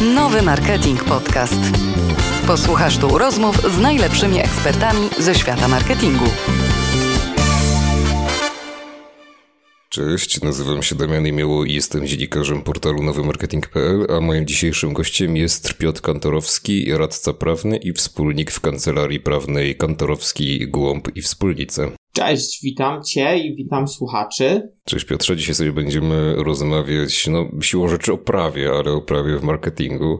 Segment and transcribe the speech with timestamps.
[0.00, 1.60] Nowy Marketing Podcast.
[2.46, 6.24] Posłuchasz tu rozmów z najlepszymi ekspertami ze świata marketingu.
[9.88, 15.74] Cześć, nazywam się Damian Imieło i jestem dziennikarzem portalu nowymarketing.pl, a moim dzisiejszym gościem jest
[15.78, 21.90] Piotr Kantorowski, radca prawny i wspólnik w kancelarii prawnej Kantorowski, Głąb i Wspólnice.
[22.12, 24.75] Cześć, witam Cię i witam słuchaczy.
[24.88, 29.42] Cześć Piotrze, dzisiaj sobie będziemy rozmawiać, no siłą rzeczy o prawie, ale o prawie w
[29.42, 30.18] marketingu.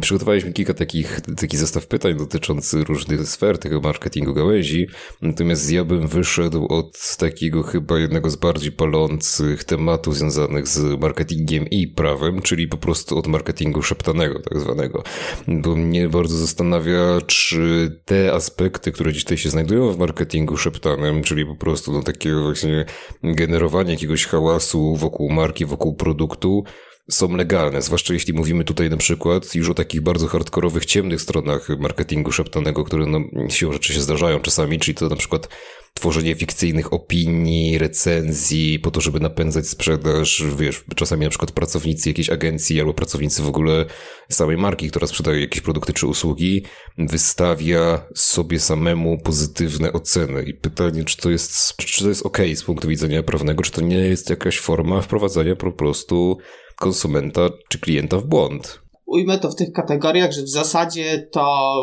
[0.00, 4.86] Przygotowaliśmy kilka takich, taki zestaw pytań dotyczących różnych sfer tego marketingu gałęzi,
[5.22, 11.68] natomiast ja bym wyszedł od takiego chyba jednego z bardziej palących tematów związanych z marketingiem
[11.68, 15.02] i prawem, czyli po prostu od marketingu szeptanego tak zwanego.
[15.48, 21.46] Bo mnie bardzo zastanawia, czy te aspekty, które dzisiaj się znajdują w marketingu szeptanym, czyli
[21.46, 22.84] po prostu no, takie właśnie
[23.22, 26.64] generowanie jakiegoś hałasu wokół marki, wokół produktu,
[27.12, 31.68] są legalne, zwłaszcza jeśli mówimy tutaj na przykład już o takich bardzo hardkorowych, ciemnych stronach
[31.78, 35.48] marketingu szeptanego, które no, siłą rzeczy się zdarzają czasami, czyli to na przykład
[35.94, 42.30] tworzenie fikcyjnych opinii, recenzji, po to, żeby napędzać sprzedaż, wiesz, czasami na przykład pracownicy jakiejś
[42.30, 43.84] agencji albo pracownicy w ogóle
[44.30, 46.64] samej marki, która sprzedaje jakieś produkty czy usługi,
[46.98, 50.42] wystawia sobie samemu pozytywne oceny.
[50.42, 53.80] I pytanie, czy to jest, czy to jest ok z punktu widzenia prawnego, czy to
[53.80, 56.38] nie jest jakaś forma wprowadzania po prostu
[56.74, 58.82] konsumenta czy klienta w błąd.
[59.06, 61.74] Ujmę to w tych kategoriach, że w zasadzie to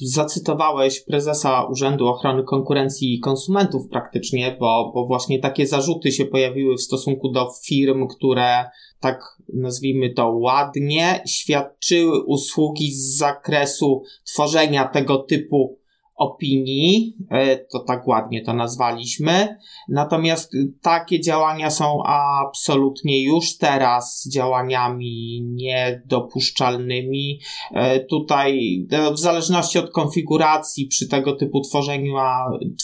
[0.00, 6.76] zacytowałeś prezesa Urzędu Ochrony Konkurencji i Konsumentów praktycznie, bo, bo właśnie takie zarzuty się pojawiły
[6.76, 8.64] w stosunku do firm, które
[9.00, 9.20] tak
[9.54, 15.78] nazwijmy to ładnie świadczyły usługi z zakresu tworzenia tego typu
[16.16, 19.58] opinii, e, to tak ładnie to nazwaliśmy.
[19.88, 27.40] Natomiast takie działania są absolutnie już teraz działaniami niedopuszczalnymi.
[27.72, 32.14] E, tutaj e, w zależności od konfiguracji przy tego typu tworzeniu,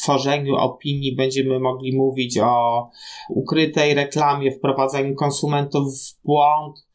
[0.02, 2.88] tworzeniu opinii będziemy mogli mówić o
[3.28, 6.89] ukrytej reklamie, wprowadzeniu konsumentów w błąd,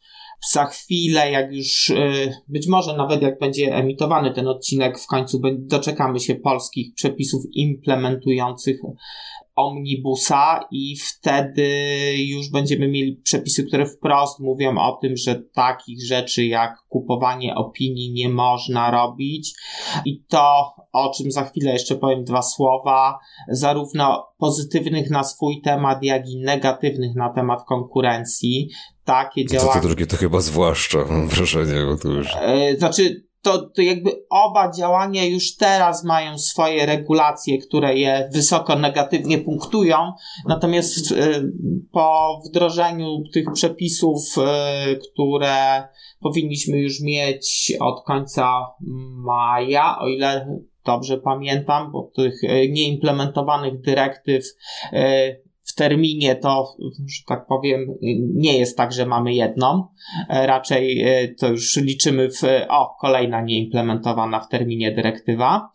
[0.52, 5.42] za chwilę, jak już y, być może nawet jak będzie emitowany ten odcinek, w końcu
[5.58, 8.80] doczekamy się polskich przepisów implementujących
[9.56, 11.70] omnibusa i wtedy
[12.18, 18.14] już będziemy mieli przepisy, które wprost mówią o tym, że takich rzeczy jak kupowanie opinii
[18.14, 19.54] nie można robić
[20.06, 23.20] i to, o czym za chwilę jeszcze powiem dwa słowa,
[23.50, 28.70] zarówno pozytywnych na swój temat, jak i negatywnych na temat konkurencji.
[29.06, 29.74] Takie działania.
[29.74, 32.28] To, to drugie to chyba zwłaszcza, mam wrażenie, bo to już...
[32.42, 38.76] E, znaczy, to, to jakby oba działania już teraz mają swoje regulacje, które je wysoko
[38.76, 39.98] negatywnie punktują,
[40.48, 41.16] natomiast y,
[41.92, 45.88] po wdrożeniu tych przepisów, y, które
[46.20, 48.66] powinniśmy już mieć od końca
[49.26, 54.46] maja, o ile dobrze pamiętam, bo tych nieimplementowanych dyrektyw
[55.66, 56.76] w terminie to,
[57.08, 57.98] że tak powiem,
[58.34, 59.88] nie jest tak, że mamy jedną.
[60.30, 65.70] E, raczej e, to już liczymy w, o, kolejna nieimplementowana w terminie dyrektywa.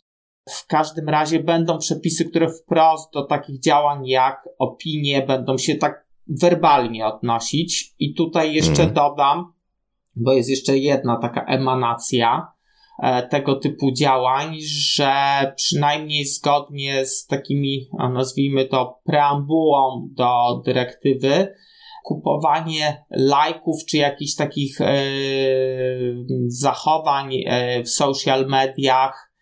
[0.48, 6.06] W każdym razie będą przepisy, które wprost do takich działań jak opinie będą się tak
[6.40, 7.94] werbalnie odnosić.
[7.98, 8.94] I tutaj jeszcze mm.
[8.94, 9.52] dodam,
[10.16, 12.46] bo jest jeszcze jedna taka emanacja,
[13.30, 15.12] tego typu działań, że
[15.56, 21.54] przynajmniej zgodnie z takimi, nazwijmy to, preambułą do dyrektywy,
[22.04, 25.04] kupowanie lajków czy jakichś takich e,
[26.46, 29.32] zachowań e, w social mediach,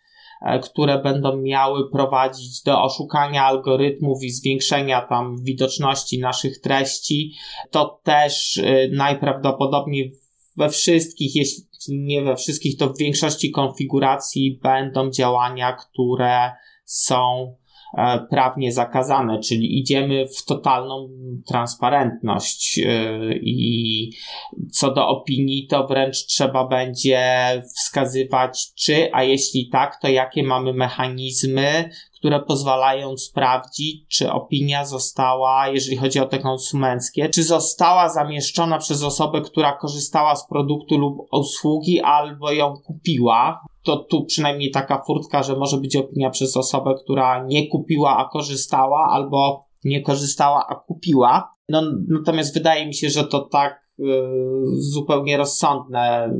[0.45, 7.33] e, które będą miały prowadzić do oszukania algorytmów i zwiększenia tam widoczności naszych treści,
[7.71, 10.13] to też e, najprawdopodobniej
[10.57, 16.51] we wszystkich, jeśli nie we wszystkich, to w większości konfiguracji będą działania, które
[16.85, 17.55] są
[17.97, 21.09] e, prawnie zakazane, czyli idziemy w totalną
[21.47, 24.11] transparentność e, i
[24.71, 27.21] co do opinii, to wręcz trzeba będzie
[27.75, 31.89] wskazywać, czy, a jeśli tak, to jakie mamy mechanizmy,
[32.19, 39.03] które pozwalają sprawdzić, czy opinia została, jeżeli chodzi o te konsumenckie, czy została zamieszczona przez
[39.03, 43.61] osobę, która korzystała z produktu lub usługi, albo ją kupiła.
[43.83, 48.29] To tu przynajmniej taka furtka, że może być opinia przez osobę, która nie kupiła, a
[48.29, 51.53] korzystała, albo nie korzystała, a kupiła.
[51.69, 53.88] No, natomiast wydaje mi się, że to tak
[54.77, 56.33] zupełnie rozsądne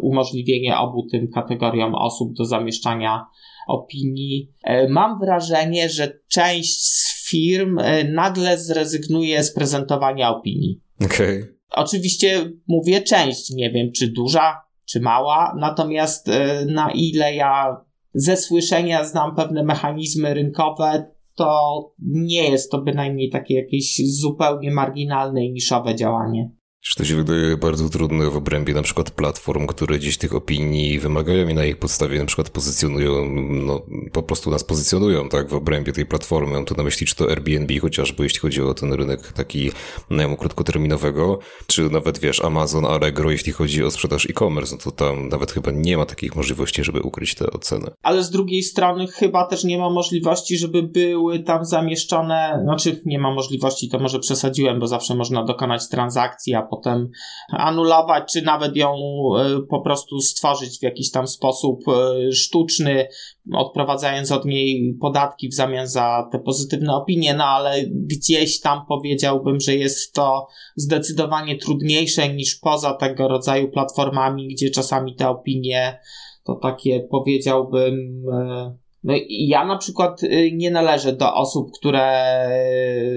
[0.00, 3.26] umożliwienie obu tym kategoriom osób do zamieszczania
[3.68, 4.52] opinii.
[4.64, 10.80] E, mam wrażenie, że część z firm e, nagle zrezygnuje z prezentowania opinii.
[11.04, 11.42] Okej.
[11.42, 11.56] Okay.
[11.70, 15.54] Oczywiście mówię część, nie wiem czy duża czy mała.
[15.58, 16.30] Natomiast
[16.66, 17.76] na ile ja
[18.14, 25.44] ze słyszenia znam pewne mechanizmy rynkowe, to nie jest to bynajmniej takie jakieś zupełnie marginalne
[25.44, 26.50] i niszowe działanie.
[26.88, 30.98] Czy to się wydaje bardzo trudne w obrębie na przykład platform, które gdzieś tych opinii
[30.98, 35.54] wymagają i na ich podstawie na przykład pozycjonują, no po prostu nas pozycjonują, tak, w
[35.54, 36.52] obrębie tej platformy.
[36.52, 39.70] Mam tu na myśli, czy to Airbnb chociażby, jeśli chodzi o ten rynek taki
[40.10, 45.28] najmu krótkoterminowego, czy nawet, wiesz, Amazon, Allegro, jeśli chodzi o sprzedaż e-commerce, no to tam
[45.28, 47.90] nawet chyba nie ma takich możliwości, żeby ukryć te oceny.
[48.02, 53.18] Ale z drugiej strony chyba też nie ma możliwości, żeby były tam zamieszczone, znaczy nie
[53.18, 57.10] ma możliwości, to może przesadziłem, bo zawsze można dokonać transakcji, a potem
[57.50, 63.08] anulować, czy nawet ją e, po prostu stworzyć w jakiś tam sposób e, sztuczny,
[63.52, 69.60] odprowadzając od niej podatki w zamian za te pozytywne opinie, no ale gdzieś tam powiedziałbym,
[69.60, 70.46] że jest to
[70.76, 75.98] zdecydowanie trudniejsze niż poza tego rodzaju platformami, gdzie czasami te opinie
[76.44, 82.46] to takie powiedziałbym e, no i ja na przykład y, nie należę do osób, które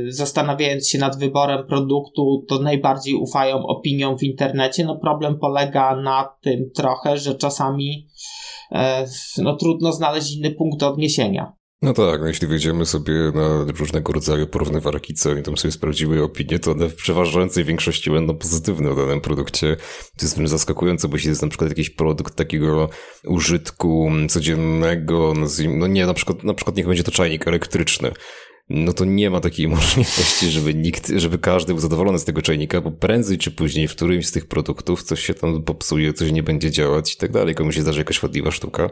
[0.08, 4.86] y, zastanawiając się nad wyborem produktu, to najbardziej ufają opiniom w internecie.
[4.86, 8.08] No problem polega na tym trochę, że czasami
[8.72, 9.06] e,
[9.38, 11.59] no, trudno znaleźć inny punkt odniesienia.
[11.82, 16.24] No tak, no jeśli wejdziemy sobie na różnego rodzaju porównywarki cen i tam sobie sprawdziły
[16.24, 19.78] opinie, to one w przeważającej większości będą pozytywne o danym produkcie.
[20.18, 22.90] To jest wręcz zaskakujące, bo jeśli jest na przykład jakiś produkt takiego
[23.26, 25.34] użytku codziennego,
[25.78, 28.12] no nie, na przykład, na przykład niech będzie to czajnik elektryczny
[28.70, 32.82] no to nie ma takiej możliwości, żeby nikt, żeby każdy był zadowolony z tego czajnika,
[32.82, 36.44] bo prędzej czy później w którymś z tych produktów coś się tam popsuje, coś nie
[36.44, 37.56] będzie działać i tak dalej.
[37.56, 38.90] Komuś się zdarzy jakaś wadliwa sztuka.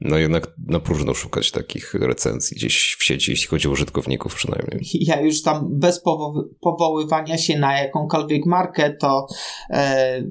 [0.00, 4.80] No jednak na próżno szukać takich recenzji gdzieś w sieci, jeśli chodzi o użytkowników przynajmniej.
[4.94, 9.26] Ja już tam bez powo powoływania się na jakąkolwiek markę, to
[9.70, 10.22] e,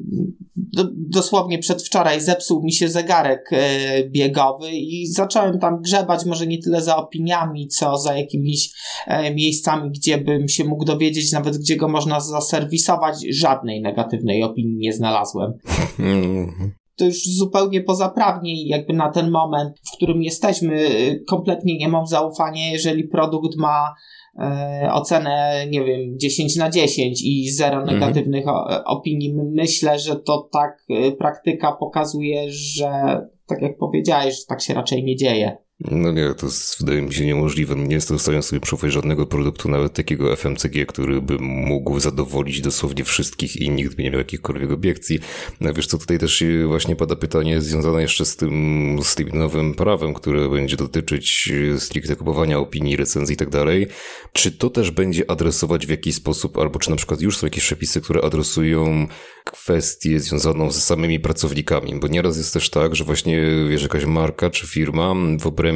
[0.56, 6.58] do, dosłownie przedwczoraj zepsuł mi się zegarek e, biegowy i zacząłem tam grzebać może nie
[6.58, 8.70] tyle za opiniami, co za jakimiś
[9.08, 13.16] E, miejscami, gdzie bym się mógł dowiedzieć, nawet gdzie go można zaserwisować.
[13.30, 15.54] Żadnej negatywnej opinii nie znalazłem.
[17.00, 20.90] to już zupełnie pozaprawnie i jakby na ten moment, w którym jesteśmy,
[21.28, 23.94] kompletnie nie mam zaufania, jeżeli produkt ma
[24.40, 28.00] e, ocenę, nie wiem, 10 na 10 i zero mhm.
[28.00, 28.46] negatywnych
[28.86, 29.34] opinii.
[29.36, 35.16] Myślę, że to tak e, praktyka pokazuje, że tak jak powiedziałeś, tak się raczej nie
[35.16, 35.58] dzieje.
[35.82, 37.76] No nie, to jest, wydaje mi się niemożliwe.
[37.76, 42.62] Nie jestem w stanie sobie przyufać żadnego produktu, nawet takiego FMCG, który by mógł zadowolić
[42.62, 45.20] dosłownie wszystkich i nikt by nie miał jakichkolwiek obiekcji.
[45.62, 49.74] No wiesz co, tutaj też właśnie pada pytanie związane jeszcze z tym, z tym nowym
[49.74, 53.88] prawem, które będzie dotyczyć stricte kupowania opinii, recenzji i tak dalej.
[54.34, 57.64] Czy to też będzie adresować w jakiś sposób, albo czy na przykład już są jakieś
[57.64, 59.08] przepisy, które adresują
[59.46, 62.00] kwestię związaną ze samymi pracownikami?
[62.00, 65.69] Bo nieraz jest też tak, że właśnie, wiesz, jakaś marka czy firma w obrębie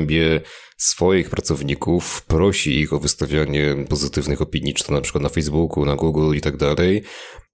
[0.78, 5.96] swoich pracowników prosi ich o wystawianie pozytywnych opinii, czy to na przykład na Facebooku, na
[5.96, 7.04] Google i tak dalej.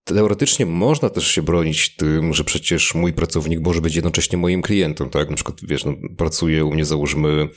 [0.03, 5.09] Teoretycznie można też się bronić tym, że przecież mój pracownik może być jednocześnie moim klientem,
[5.09, 5.29] tak?
[5.29, 7.49] Na przykład, wiesz, no, pracuje u mnie, załóżmy,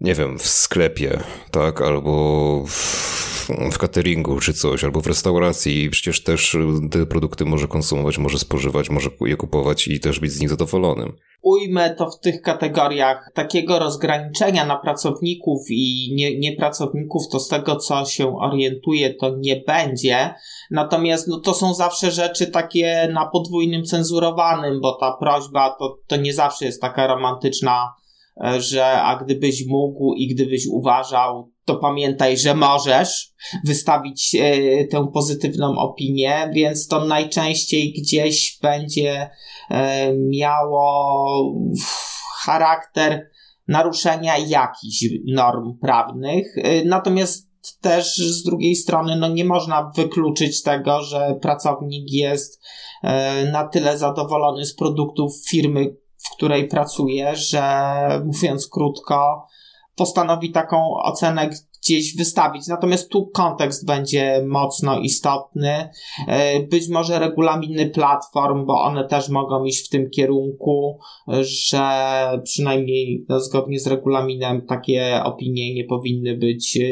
[0.00, 1.20] nie wiem, w sklepie,
[1.50, 1.80] tak?
[1.80, 3.35] Albo w,
[3.72, 6.56] w cateringu czy coś, albo w restauracji i przecież też
[6.90, 11.12] te produkty może konsumować, może spożywać, może je kupować i też być z nich zadowolonym
[11.46, 17.76] ujmę to w tych kategoriach takiego rozgraniczenia na pracowników i nie, niepracowników, to z tego
[17.76, 20.34] co się orientuję, to nie będzie.
[20.70, 26.16] Natomiast no, to są zawsze rzeczy takie na podwójnym cenzurowanym, bo ta prośba to, to
[26.16, 27.92] nie zawsze jest taka romantyczna,
[28.44, 33.32] e, że a gdybyś mógł i gdybyś uważał, to pamiętaj, że możesz
[33.64, 39.30] wystawić e, tę pozytywną opinię, więc to najczęściej gdzieś będzie
[39.70, 41.54] e, miało
[42.44, 43.30] charakter
[43.68, 46.46] naruszenia jakichś norm prawnych.
[46.58, 47.46] E, natomiast
[47.80, 52.62] też z drugiej strony no nie można wykluczyć tego, że pracownik jest
[53.52, 57.88] na tyle zadowolony z produktów firmy, w której pracuje, że
[58.24, 59.46] mówiąc krótko,
[59.96, 61.50] postanowi taką ocenę
[61.86, 62.66] gdzieś wystawić.
[62.66, 65.88] Natomiast tu kontekst będzie mocno istotny.
[66.28, 70.98] E, być może regulaminy platform, bo one też mogą iść w tym kierunku,
[71.40, 71.80] że
[72.44, 76.84] przynajmniej no, zgodnie z regulaminem takie opinie nie powinny być e,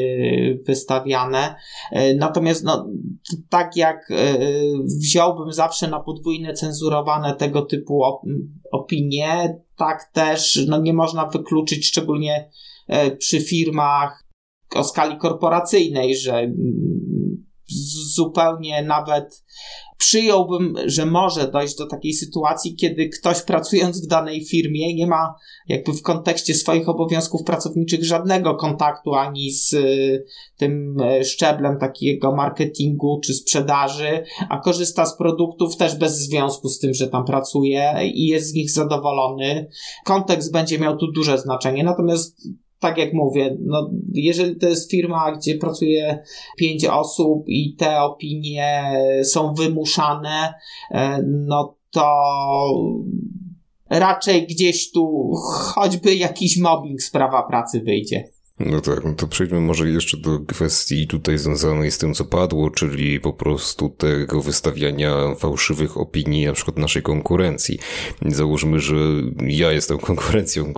[0.63, 1.55] wystawiane.
[1.91, 2.87] E, natomiast no,
[3.49, 4.09] tak jak
[5.01, 8.01] wziąłbym zawsze na podwójne cenzurowane tego typu
[8.71, 12.49] opinie, tak też no, nie można wykluczyć szczególnie
[13.17, 14.25] przy firmach
[14.75, 16.51] o skali korporacyjnej, że
[18.15, 19.43] zupełnie nawet
[19.97, 25.35] przyjąłbym, że może dojść do takiej sytuacji, kiedy ktoś pracując w danej firmie nie ma
[25.67, 30.25] jakby w kontekście swoich obowiązków pracowniczych żadnego kontaktu ani z y,
[30.57, 36.79] tym y, szczeblem takiego marketingu czy sprzedaży, a korzysta z produktów też bez związku z
[36.79, 39.69] tym, że tam pracuje i jest z nich zadowolony.
[40.05, 42.47] Kontekst będzie miał tu duże znaczenie, natomiast
[42.85, 46.23] tak jak mówię, no, jeżeli to jest firma, gdzie pracuje
[46.57, 48.83] pięć osób i te opinie
[49.23, 50.53] są wymuszane,
[50.91, 52.05] e, no to
[53.89, 58.34] raczej gdzieś tu choćby jakiś mobbing z prawa pracy wyjdzie.
[58.59, 62.69] No tak, no to przejdźmy może jeszcze do kwestii tutaj związanej z tym, co padło,
[62.69, 67.79] czyli po prostu tego wystawiania fałszywych opinii na przykład naszej konkurencji.
[68.25, 68.95] Załóżmy, że
[69.47, 70.73] ja jestem konkurencją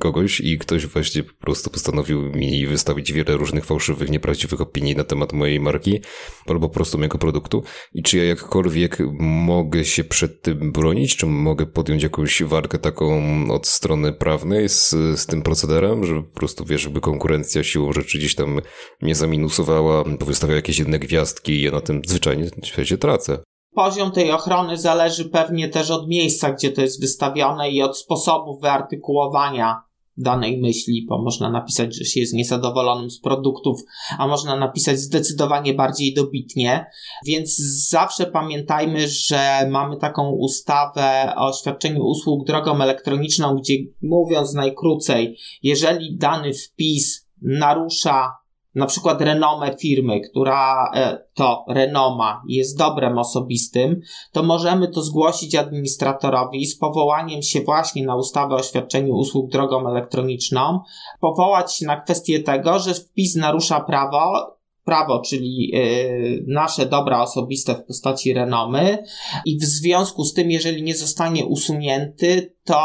[0.00, 5.04] kogoś i ktoś właśnie po prostu postanowił mi wystawić wiele różnych fałszywych, nieprawdziwych opinii na
[5.04, 6.00] temat mojej marki
[6.46, 7.62] albo po prostu mojego produktu
[7.94, 13.22] i czy ja jakkolwiek mogę się przed tym bronić, czy mogę podjąć jakąś walkę taką
[13.50, 17.92] od strony prawnej z, z tym procederem, że po prostu wiesz, żeby konkurencja konkurencja siłą
[17.92, 18.60] rzeczy gdzieś tam
[19.02, 23.38] mnie zaminusowała, wystawiała jakieś jedne gwiazdki i ja na tym zwyczajnie w świecie tracę.
[23.74, 28.60] Poziom tej ochrony zależy pewnie też od miejsca, gdzie to jest wystawione i od sposobów
[28.60, 29.82] wyartykułowania
[30.18, 33.80] danej myśli, bo można napisać, że się jest niezadowolonym z produktów,
[34.18, 36.86] a można napisać zdecydowanie bardziej dobitnie.
[37.26, 37.56] Więc
[37.88, 46.16] zawsze pamiętajmy, że mamy taką ustawę o świadczeniu usług drogą elektroniczną, gdzie mówiąc najkrócej, jeżeli
[46.16, 48.38] dany wpis narusza
[48.74, 54.00] na przykład renomę firmy, która e, to renoma jest dobrem osobistym,
[54.32, 59.88] to możemy to zgłosić administratorowi z powołaniem się właśnie na ustawę o świadczeniu usług drogą
[59.88, 60.80] elektroniczną,
[61.20, 67.74] powołać się na kwestię tego, że wpis narusza prawo prawo, czyli yy, nasze dobra osobiste
[67.74, 69.04] w postaci renomy
[69.44, 72.82] i w związku z tym, jeżeli nie zostanie usunięty, to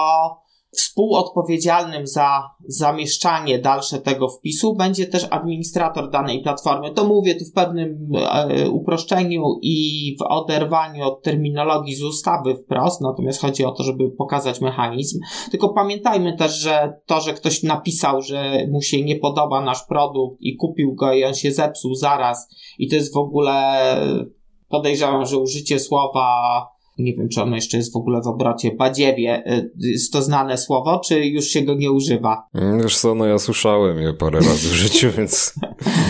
[0.74, 6.92] Współodpowiedzialnym za zamieszczanie dalsze tego wpisu będzie też administrator danej platformy.
[6.92, 13.02] To mówię tu w pewnym e, uproszczeniu i w oderwaniu od terminologii z ustawy wprost,
[13.02, 15.20] natomiast chodzi o to, żeby pokazać mechanizm.
[15.52, 20.38] Tylko pamiętajmy też, że to, że ktoś napisał, że mu się nie podoba nasz produkt
[20.42, 22.48] i kupił go i on się zepsuł zaraz
[22.80, 23.74] i to jest w ogóle
[24.70, 26.28] podejrzewam, że użycie słowa
[26.98, 30.58] nie wiem, czy ono jeszcze jest w ogóle w obrocie, badziewie, y, jest to znane
[30.58, 32.48] słowo, czy już się go nie używa?
[32.54, 35.54] Mm, wiesz co, no ja słyszałem je parę razy w życiu, więc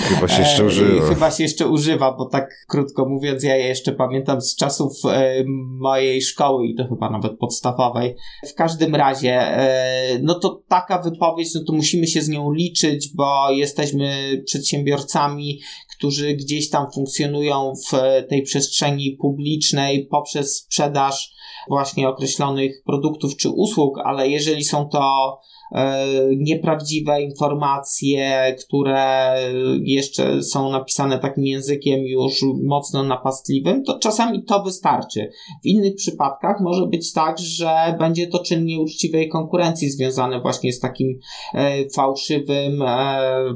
[0.03, 1.07] chyba się jeszcze e, używa.
[1.07, 5.43] Chyba się jeszcze używa, bo tak krótko mówiąc, ja je jeszcze pamiętam z czasów e,
[5.79, 8.15] mojej szkoły i to chyba nawet podstawowej.
[8.47, 13.13] W każdym razie, e, no to taka wypowiedź, no to musimy się z nią liczyć,
[13.15, 15.59] bo jesteśmy przedsiębiorcami,
[16.03, 17.91] którzy gdzieś tam funkcjonują w
[18.29, 21.33] tej przestrzeni publicznej poprzez sprzedaż
[21.69, 25.37] właśnie określonych produktów czy usług, ale jeżeli są to
[25.71, 26.07] e,
[26.37, 29.35] nieprawdziwe informacje, które
[29.83, 32.33] jeszcze są napisane takim językiem już
[32.63, 35.31] mocno napastliwym, to czasami to wystarczy.
[35.63, 40.79] W innych przypadkach może być tak, że będzie to czyn nieuczciwej konkurencji związany właśnie z
[40.79, 41.19] takim
[41.53, 43.53] e, fałszywym e,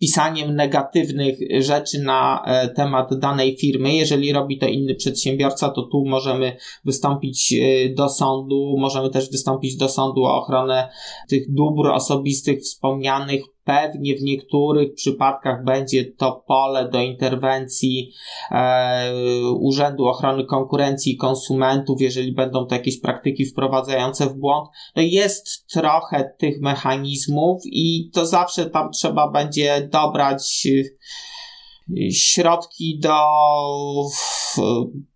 [0.00, 3.94] pisaniem negatywnych rzeczy na e, temat danej firmy.
[3.94, 9.76] Jeżeli robi to inny przedsiębiorca, to tu możemy wystąpić e, do sądu, możemy też wystąpić
[9.76, 10.88] do sądu o ochronę
[11.28, 18.12] tych dóbr osobistych wspomnianych Pewnie w niektórych przypadkach będzie to pole do interwencji
[18.50, 19.12] e,
[19.60, 24.68] Urzędu Ochrony Konkurencji i Konsumentów, jeżeli będą to jakieś praktyki wprowadzające w błąd.
[24.96, 33.18] No jest trochę tych mechanizmów i to zawsze tam trzeba będzie dobrać e, środki do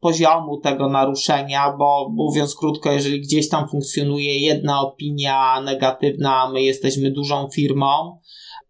[0.01, 6.63] poziomu tego naruszenia, bo mówiąc krótko, jeżeli gdzieś tam funkcjonuje jedna opinia negatywna, a my
[6.63, 8.19] jesteśmy dużą firmą,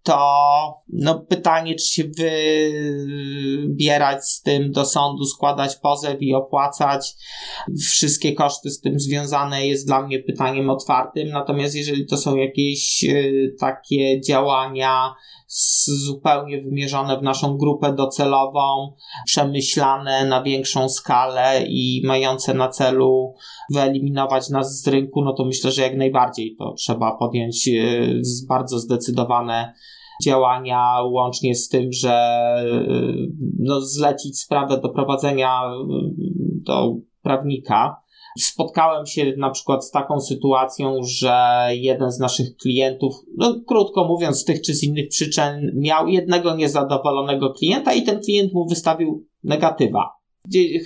[0.05, 2.05] to no pytanie, czy się
[3.69, 7.15] wybierać z tym do sądu, składać pozew i opłacać
[7.81, 11.29] wszystkie koszty z tym związane jest dla mnie pytaniem otwartym.
[11.29, 15.15] Natomiast jeżeli to są jakieś y, takie działania
[16.07, 18.97] zupełnie wymierzone w naszą grupę docelową,
[19.27, 23.35] przemyślane na większą skalę i mające na celu
[23.71, 28.79] wyeliminować nas z rynku, no to myślę, że jak najbardziej to trzeba podjąć y, bardzo
[28.79, 29.75] zdecydowane
[30.25, 36.15] działania, łącznie z tym, że y, no, zlecić sprawę do prowadzenia y,
[36.65, 38.04] do prawnika,
[38.39, 44.39] Spotkałem się na przykład z taką sytuacją, że jeden z naszych klientów, no krótko mówiąc,
[44.39, 49.27] z tych czy z innych przyczyn, miał jednego niezadowolonego klienta i ten klient mu wystawił
[49.45, 50.11] negatywa.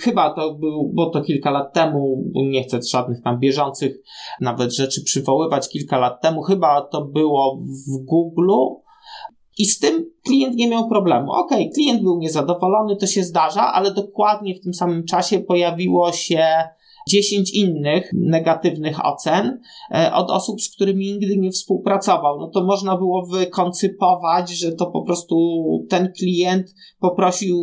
[0.01, 4.01] Chyba to był, bo to kilka lat temu, nie chcę żadnych tam bieżących
[4.41, 8.51] nawet rzeczy przywoływać, kilka lat temu, chyba to było w Google
[9.57, 11.31] i z tym klient nie miał problemu.
[11.31, 16.47] Ok, klient był niezadowolony, to się zdarza, ale dokładnie w tym samym czasie pojawiło się
[17.09, 19.61] 10 innych negatywnych ocen
[19.95, 22.39] e, od osób, z którymi nigdy nie współpracował.
[22.39, 25.35] No to można było wykoncypować, że to po prostu
[25.89, 27.57] ten klient poprosił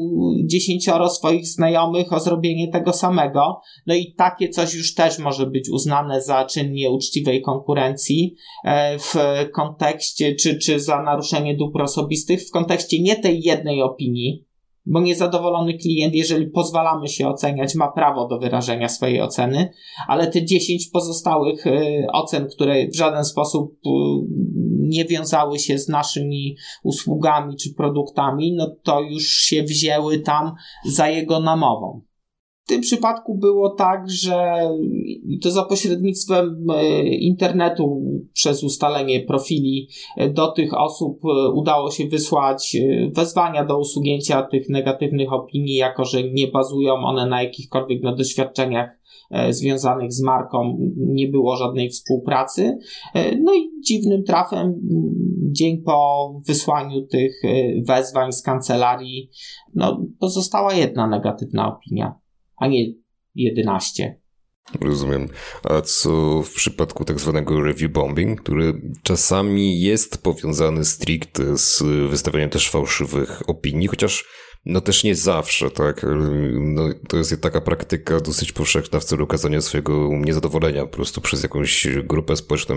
[0.44, 3.60] dziesięcioro swoich znajomych o zrobienie tego samego.
[3.86, 8.34] No i takie coś już też może być uznane za czyn nieuczciwej konkurencji
[8.64, 9.14] e, w
[9.54, 14.45] kontekście, czy, czy za naruszenie dóbr osobistych w kontekście nie tej jednej opinii,
[14.86, 19.70] bo niezadowolony klient, jeżeli pozwalamy się oceniać, ma prawo do wyrażenia swojej oceny,
[20.08, 23.88] ale te 10 pozostałych y, ocen, które w żaden sposób y,
[24.78, 30.52] nie wiązały się z naszymi usługami czy produktami, no to już się wzięły tam
[30.84, 32.00] za jego namową.
[32.66, 34.68] W tym przypadku było tak, że
[35.42, 42.06] to za pośrednictwem e, internetu przez ustalenie profili e, do tych osób e, udało się
[42.06, 42.76] wysłać
[43.12, 48.90] wezwania do usunięcia tych negatywnych opinii, jako że nie bazują one na jakichkolwiek na doświadczeniach
[49.50, 52.78] związanych z marką, nie było żadnej współpracy.
[53.40, 54.74] No i dziwnym trafem,
[55.52, 57.42] dzień po wysłaniu tych
[57.86, 59.30] wezwań z kancelarii,
[59.74, 62.25] no, pozostała jedna negatywna opinia
[62.56, 62.92] a nie
[63.34, 64.20] 11.
[64.80, 65.28] Rozumiem.
[65.62, 72.50] A co w przypadku tak zwanego review bombing, który czasami jest powiązany stricte z wystawianiem
[72.50, 74.24] też fałszywych opinii, chociaż
[74.66, 76.06] no też nie zawsze, tak.
[76.60, 81.42] No, to jest taka praktyka dosyć powszechna w celu okazania swojego niezadowolenia po prostu przez
[81.42, 82.76] jakąś grupę społeczną,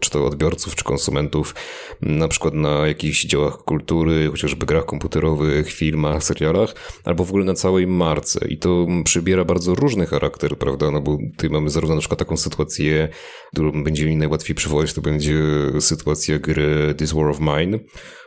[0.00, 1.54] czy to odbiorców, czy konsumentów,
[2.02, 7.54] na przykład na jakichś dziełach kultury, chociażby grach komputerowych, filmach, serialach, albo w ogóle na
[7.54, 8.48] całej marce.
[8.48, 10.90] I to przybiera bardzo różny charakter, prawda?
[10.90, 13.08] No bo tutaj mamy zarówno na przykład taką sytuację,
[13.52, 15.42] którą będzie mi najłatwiej przywołać, to będzie
[15.80, 17.78] sytuacja gry This War of Mine,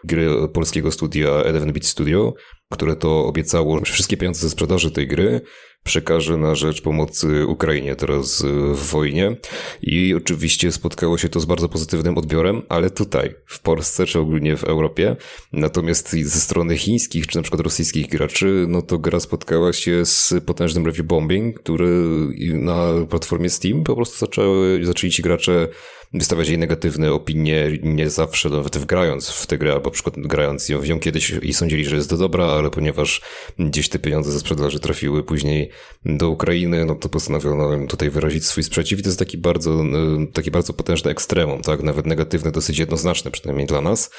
[0.03, 2.33] gry polskiego studia Eleven Beat Studio,
[2.71, 5.41] które to obiecało, wszystkie pieniądze ze sprzedaży tej gry
[5.83, 9.35] przekaże na rzecz pomocy Ukrainie teraz w wojnie.
[9.81, 14.57] I oczywiście spotkało się to z bardzo pozytywnym odbiorem, ale tutaj, w Polsce, czy ogólnie
[14.57, 15.15] w Europie.
[15.53, 20.33] Natomiast ze strony chińskich, czy na przykład rosyjskich graczy, no to gra spotkała się z
[20.45, 22.05] potężnym review bombing, który
[22.53, 25.67] na platformie Steam po prostu zaczęły, zaczęli ci gracze
[26.13, 30.69] wystawiać jej negatywne opinie, nie zawsze nawet wgrając w tę grę, albo na przykład grając
[30.69, 33.21] ją w nią kiedyś i sądzili, że jest dobra, ale ponieważ
[33.59, 35.69] gdzieś te pieniądze ze sprzedaży trafiły później
[36.05, 40.27] do Ukrainy, no to postanowiono tutaj wyrazić swój sprzeciw i to jest taki bardzo, e,
[40.33, 44.09] taki bardzo potężny ekstremum, tak, nawet negatywny, dosyć jednoznaczny przynajmniej dla nas.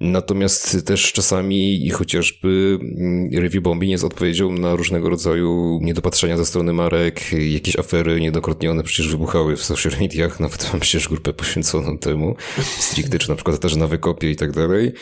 [0.00, 6.72] Natomiast też czasami chociażby mm, review bombing jest odpowiedzią na różnego rodzaju niedopatrzenia ze strony
[6.72, 11.98] marek, jakieś afery niedokrotnie one przecież wybuchały w social mediach, nawet mam przecież grupę poświęconą
[11.98, 12.36] temu,
[12.78, 14.92] stricte, czy na przykład też na wykopie i tak dalej.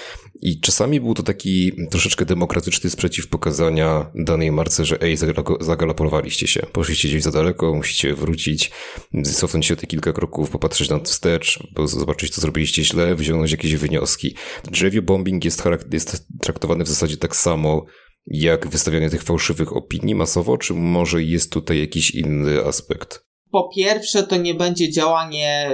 [0.43, 5.17] I czasami był to taki troszeczkę demokratyczny sprzeciw pokazania danej marce, że ej,
[5.61, 8.71] zagalopowaliście się, poszliście gdzieś za daleko, musicie wrócić,
[9.25, 13.77] cofnąć się o te kilka kroków, popatrzeć na wstecz, zobaczyć, co zrobiliście źle, wyciągnąć jakieś
[13.77, 14.37] wnioski.
[14.81, 17.85] Review bombing jest, jest traktowany w zasadzie tak samo
[18.27, 23.32] jak wystawianie tych fałszywych opinii masowo, czy może jest tutaj jakiś inny aspekt?
[23.53, 25.71] Po pierwsze, to nie będzie działanie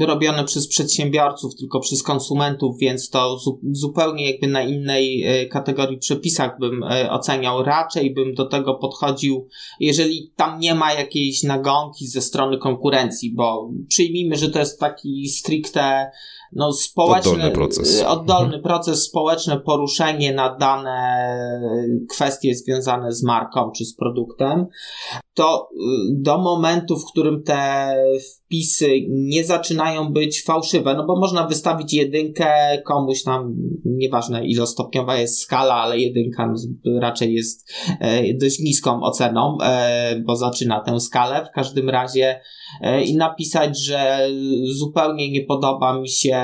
[0.00, 5.98] robione przez przedsiębiorców, tylko przez konsumentów, więc to zu zupełnie jakby na innej e, kategorii
[5.98, 7.62] przepisach bym e, oceniał.
[7.62, 9.48] Raczej bym do tego podchodził,
[9.80, 15.28] jeżeli tam nie ma jakiejś nagonki ze strony konkurencji, bo przyjmijmy, że to jest taki
[15.28, 16.10] stricte
[16.54, 18.00] no, społeczny, oddolny proces.
[18.00, 18.62] Y, oddolny mhm.
[18.62, 21.28] proces, społeczne poruszenie na dane
[22.10, 24.66] kwestie związane z marką czy z produktem,
[25.34, 25.76] to y,
[26.10, 27.94] do momentu, w którym te
[28.36, 32.46] wpisy nie zaczynają być fałszywe, no bo można wystawić jedynkę
[32.86, 36.54] komuś tam, nieważne ilostopniowa jest skala, ale jedynka
[37.00, 41.46] raczej jest e, dość niską oceną, e, bo zaczyna tę skalę.
[41.50, 42.40] W każdym razie
[42.80, 44.28] e, i napisać, że
[44.64, 46.42] zupełnie nie podoba mi się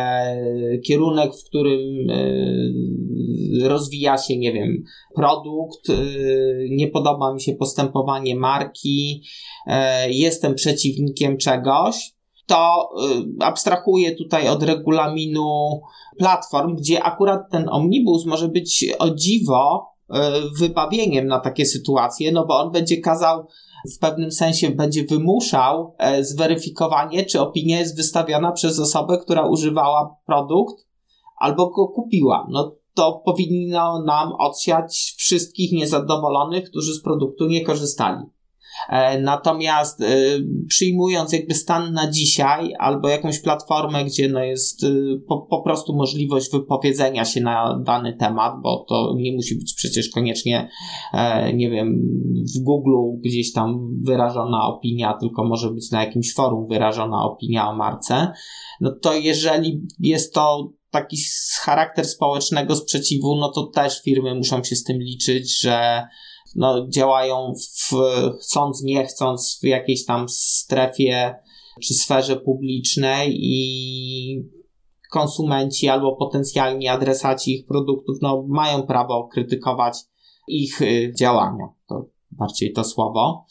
[0.87, 2.07] kierunek, w którym
[3.63, 4.85] rozwija się, nie wiem,
[5.21, 5.89] produkt,
[6.71, 9.23] nie podoba mi się postępowanie marki,
[10.09, 12.15] jestem przeciwnikiem czegoś,
[12.47, 12.89] to
[13.41, 15.81] y, abstrahuję tutaj od regulaminu
[16.19, 19.91] platform, gdzie akurat ten omnibus może być o dziwo
[20.59, 23.47] wybawieniem na takie sytuacje, no bo on będzie kazał
[23.97, 30.87] w pewnym sensie będzie wymuszał zweryfikowanie, czy opinia jest wystawiona przez osobę, która używała produkt
[31.41, 32.47] albo go kupiła.
[32.51, 38.25] No to powinno nam odsiać wszystkich niezadowolonych, którzy z produktu nie korzystali.
[38.89, 40.07] E, natomiast e,
[40.69, 44.89] przyjmując jakby stan na dzisiaj albo jakąś platformę, gdzie no jest e,
[45.29, 50.11] po, po prostu możliwość wypowiedzenia się na dany temat, bo to nie musi być przecież
[50.11, 50.69] koniecznie,
[51.55, 52.03] nie wiem,
[52.57, 57.77] w Google gdzieś tam wyrażona opinia, tylko może być na jakimś forum wyrażona opinia o
[57.77, 58.33] marce,
[58.81, 61.17] no to jeżeli jest to taki
[61.61, 66.07] charakter społecznego sprzeciwu, no to też firmy muszą się z tym liczyć, że
[66.57, 67.95] no, działają w,
[68.41, 71.35] chcąc, nie chcąc, w jakiejś tam strefie
[71.83, 74.51] czy sferze publicznej i
[75.11, 79.99] konsumenci albo potencjalni adresaci ich produktów no, mają prawo krytykować
[80.49, 81.69] ich y, działania.
[81.89, 83.47] To bardziej to słowo.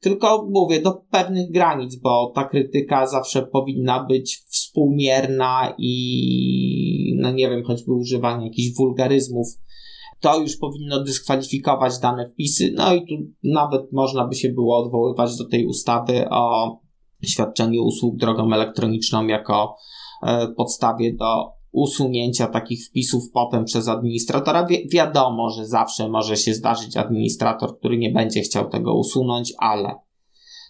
[0.00, 7.50] Tylko mówię do pewnych granic, bo ta krytyka zawsze powinna być współmierna i, no nie
[7.50, 9.46] wiem, choćby używanie jakichś wulgaryzmów,
[10.24, 12.72] to już powinno dyskwalifikować dane wpisy.
[12.76, 16.76] No i tu nawet można by się było odwoływać do tej ustawy o
[17.24, 19.76] świadczeniu usług drogą elektroniczną jako
[20.22, 24.66] e, podstawie do usunięcia takich wpisów potem przez administratora.
[24.66, 29.94] Wi wiadomo, że zawsze może się zdarzyć administrator, który nie będzie chciał tego usunąć, ale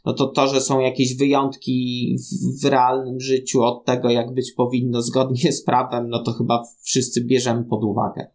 [0.05, 4.53] no to to, że są jakieś wyjątki w, w realnym życiu od tego, jak być
[4.53, 8.27] powinno zgodnie z prawem, no to chyba wszyscy bierzemy pod uwagę.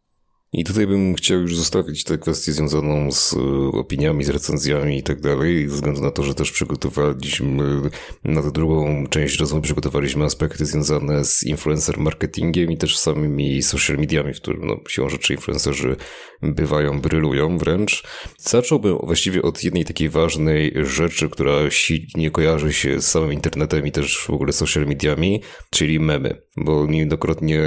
[0.53, 3.39] I tutaj bym chciał już zostawić tę kwestię związaną z e,
[3.77, 7.81] opiniami, z recenzjami i tak dalej, ze względu na to, że też przygotowaliśmy
[8.23, 13.97] na tę drugą część rozmowy przygotowaliśmy aspekty związane z influencer marketingiem i też samymi social
[13.97, 15.95] mediami, w którym no, siłą rzeczy influencerzy
[16.41, 18.03] bywają, brylują wręcz.
[18.37, 23.91] Zacząłbym właściwie od jednej takiej ważnej rzeczy, która silnie kojarzy się z samym internetem i
[23.91, 26.41] też w ogóle social mediami, czyli memy.
[26.59, 27.61] Bo niejednokrotnie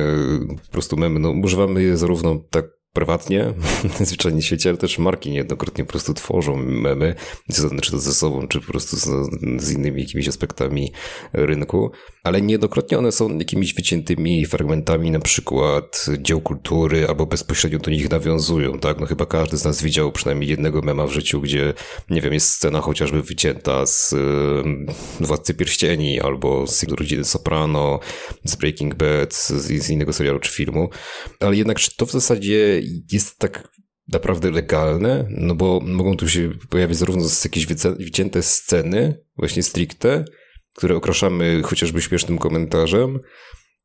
[0.67, 3.55] po prostu memy, no używamy je zarówno tak prywatnie,
[4.01, 7.15] zwyczajnie w świecie, ale też marki niejednokrotnie po prostu tworzą memy,
[7.83, 9.31] czy to ze sobą, czy po prostu z,
[9.63, 10.93] z, innymi jakimiś aspektami
[11.33, 11.91] rynku,
[12.25, 18.11] ale niejednokrotnie one są jakimiś wyciętymi fragmentami na przykład dzieł kultury albo bezpośrednio do nich
[18.11, 19.01] nawiązują, tak?
[19.01, 21.75] No chyba każdy z nas widział przynajmniej jednego mema w życiu, gdzie,
[22.11, 24.13] nie wiem, jest scena chociażby wycięta z
[25.21, 28.01] y, Władcy Pierścieni albo z rodziny Soprano,
[28.45, 30.91] z Breaking Bad, z, z innego serialu czy filmu,
[31.41, 32.82] ale jednak czy to w zasadzie
[33.13, 33.69] jest tak
[34.13, 37.67] naprawdę legalne, no bo mogą tu się pojawić zarówno jakieś
[37.99, 40.25] wycięte sceny, właśnie stricte,
[40.75, 43.21] które okraszamy chociażby śmiesznym komentarzem,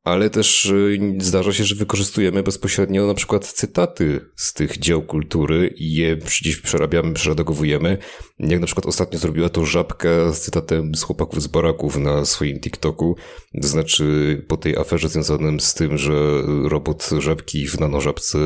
[0.08, 5.74] ale też y, zdarza się, że wykorzystujemy bezpośrednio na przykład cytaty z tych dzieł kultury
[5.76, 7.98] i je gdzieś przerabiamy, przeredagowujemy.
[8.38, 12.60] Jak na przykład ostatnio zrobiła to żabka z cytatem z chłopaków z baraków na swoim
[12.60, 13.16] TikToku.
[13.62, 18.38] To znaczy po tej aferze związanym z tym, że robot żabki w nanożabce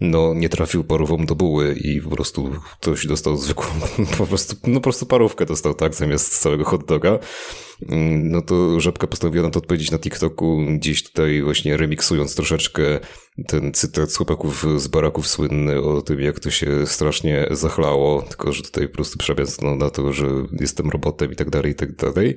[0.00, 3.66] no, nie trafił parową do buły i po prostu ktoś dostał zwykłą,
[4.18, 7.18] po prostu, no po prostu parówkę dostał, tak, zamiast całego hot doga.
[7.82, 13.00] Mm, no to Żabka postanowiła na to odpowiedzieć na TikToku, gdzieś tutaj właśnie remiksując troszeczkę
[13.48, 18.52] ten cytat z chłopaków z baraków słynny o tym, jak to się strasznie zachlało, tylko
[18.52, 20.26] że tutaj po prostu przerabiając no, na to, że
[20.60, 22.36] jestem robotem i tak dalej, i tak dalej.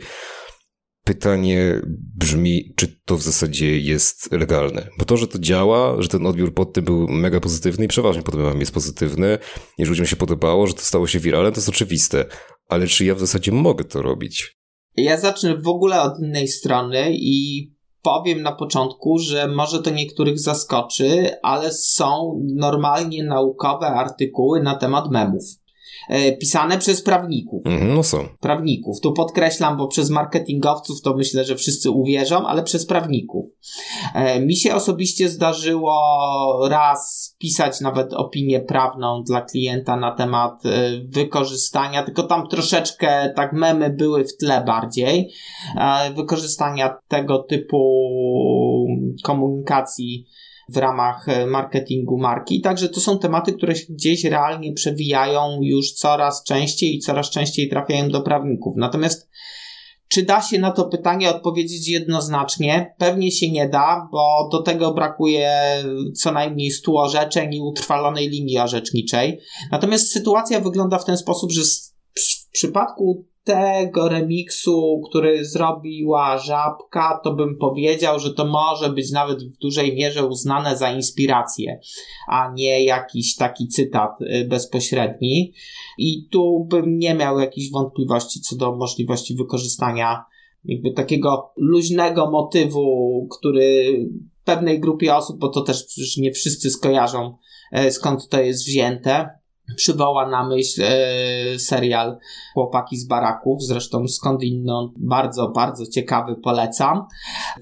[1.03, 1.81] Pytanie
[2.15, 4.89] brzmi, czy to w zasadzie jest legalne?
[4.97, 8.23] Bo to, że to działa, że ten odbiór pod tym był mega pozytywny i przeważnie
[8.23, 9.37] pod jest pozytywny,
[9.77, 12.25] i że ludziom się podobało, że to stało się wiralne, to jest oczywiste.
[12.69, 14.57] Ale czy ja w zasadzie mogę to robić?
[14.97, 17.67] Ja zacznę w ogóle od innej strony i
[18.01, 25.11] powiem na początku, że może to niektórych zaskoczy, ale są normalnie naukowe artykuły na temat
[25.11, 25.43] memów.
[26.09, 27.65] E, pisane przez prawników.
[27.65, 28.27] Mhm, no są.
[28.39, 29.01] Prawników.
[29.01, 33.45] Tu podkreślam, bo przez marketingowców to myślę, że wszyscy uwierzą, ale przez prawników.
[34.13, 35.93] E, mi się osobiście zdarzyło
[36.69, 40.69] raz pisać nawet opinię prawną dla klienta na temat e,
[41.03, 45.31] wykorzystania, tylko tam troszeczkę tak memy były w tle bardziej,
[46.15, 47.77] wykorzystania tego typu
[49.23, 50.27] komunikacji
[50.69, 52.61] w ramach e, marketingu marki.
[52.61, 57.69] Także to są tematy, które się gdzieś realnie przewijają już coraz częściej i coraz częściej
[57.69, 58.73] trafiają do prawników.
[58.77, 59.29] Natomiast
[60.07, 62.95] czy da się na to pytanie odpowiedzieć jednoznacznie?
[62.97, 65.83] Pewnie się nie da, bo do tego brakuje
[66.15, 69.39] co najmniej 100 orzeczeń i utrwalonej linii orzeczniczej.
[69.71, 71.61] Natomiast sytuacja wygląda w ten sposób, że
[72.15, 79.43] w przypadku tego remiksu, który zrobiła Żabka, to bym powiedział, że to może być nawet
[79.43, 81.79] w dużej mierze uznane za inspirację,
[82.27, 85.53] a nie jakiś taki cytat y, bezpośredni.
[85.97, 90.25] I tu bym nie miał jakichś wątpliwości co do możliwości wykorzystania
[90.65, 93.99] jakby takiego luźnego motywu, który
[94.43, 97.37] pewnej grupie osób, bo to też przecież nie wszyscy skojarzą
[97.71, 99.29] e, skąd to jest wzięte,
[99.75, 102.17] przywoła na myśl e, serial
[102.53, 107.05] Chłopaki z baraków, zresztą skądinąd bardzo, bardzo ciekawy, polecam.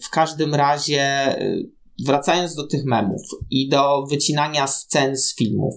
[0.01, 1.57] W każdym razie, e,
[2.05, 5.75] wracając do tych memów i do wycinania scen z filmów.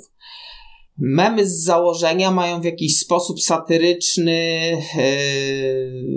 [0.99, 6.09] Memy z założenia mają w jakiś sposób satyryczny, yy,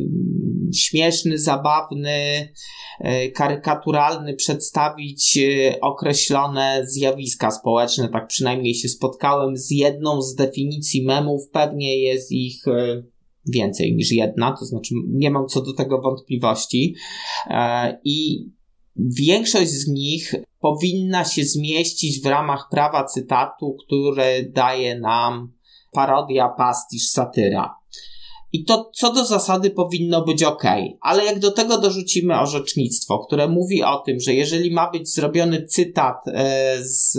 [0.73, 2.49] śmieszny, zabawny,
[2.99, 8.09] yy, karykaturalny przedstawić yy, określone zjawiska społeczne.
[8.09, 11.49] Tak przynajmniej się spotkałem z jedną z definicji memów.
[11.51, 12.63] Pewnie jest ich
[13.53, 16.95] więcej niż jedna, to znaczy nie mam co do tego wątpliwości.
[18.03, 18.45] I
[18.95, 25.53] Większość z nich powinna się zmieścić w ramach prawa cytatu, które daje nam
[25.91, 27.75] parodia, pastisz, satyra.
[28.53, 30.63] I to co do zasady powinno być ok,
[31.01, 35.65] ale jak do tego dorzucimy orzecznictwo, które mówi o tym, że jeżeli ma być zrobiony
[35.65, 37.17] cytat e, z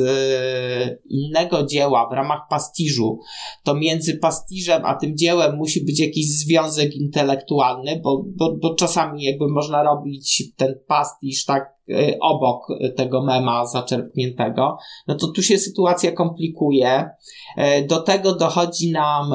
[1.09, 3.19] innego dzieła w ramach pastiżu,
[3.63, 9.23] to między pastiżem a tym dziełem musi być jakiś związek intelektualny, bo, bo, bo czasami
[9.23, 11.82] jakby można robić ten pastiż tak e,
[12.21, 12.67] obok
[12.97, 14.77] tego mema zaczerpniętego,
[15.09, 17.11] no to tu się sytuacja komplikuje.
[17.57, 19.33] E, do tego dochodzi nam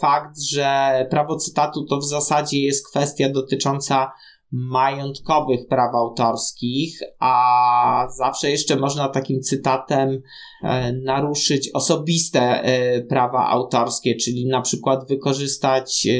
[0.00, 4.12] fakt, że prawo cytatu to w zasadzie jest kwestia dotycząca
[4.52, 10.22] majątkowych praw autorskich, a zawsze jeszcze można takim cytatem
[10.62, 16.12] e, naruszyć osobiste e, prawa autorskie, czyli na przykład wykorzystać e,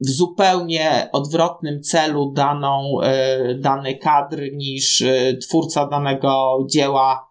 [0.00, 2.98] w zupełnie odwrotnym celu daną,
[3.58, 5.04] dany kadr niż
[5.42, 7.28] twórca danego dzieła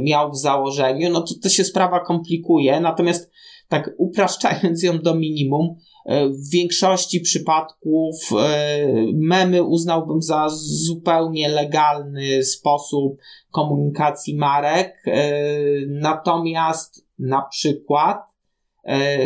[0.00, 2.80] miał w założeniu, no to, to się sprawa komplikuje.
[2.80, 3.30] Natomiast
[3.68, 10.48] tak upraszczając ją do minimum, E, w większości przypadków e, memy uznałbym za
[10.86, 13.16] zupełnie legalny sposób
[13.50, 15.02] komunikacji marek.
[15.06, 15.32] E,
[15.88, 18.31] natomiast na przykład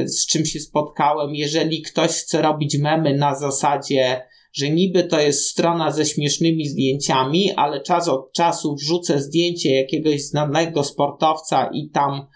[0.06, 5.48] z czym się spotkałem, jeżeli ktoś chce robić memy na zasadzie, że niby to jest
[5.48, 12.26] strona ze śmiesznymi zdjęciami, ale czas od czasu wrzucę zdjęcie jakiegoś znanego sportowca i tam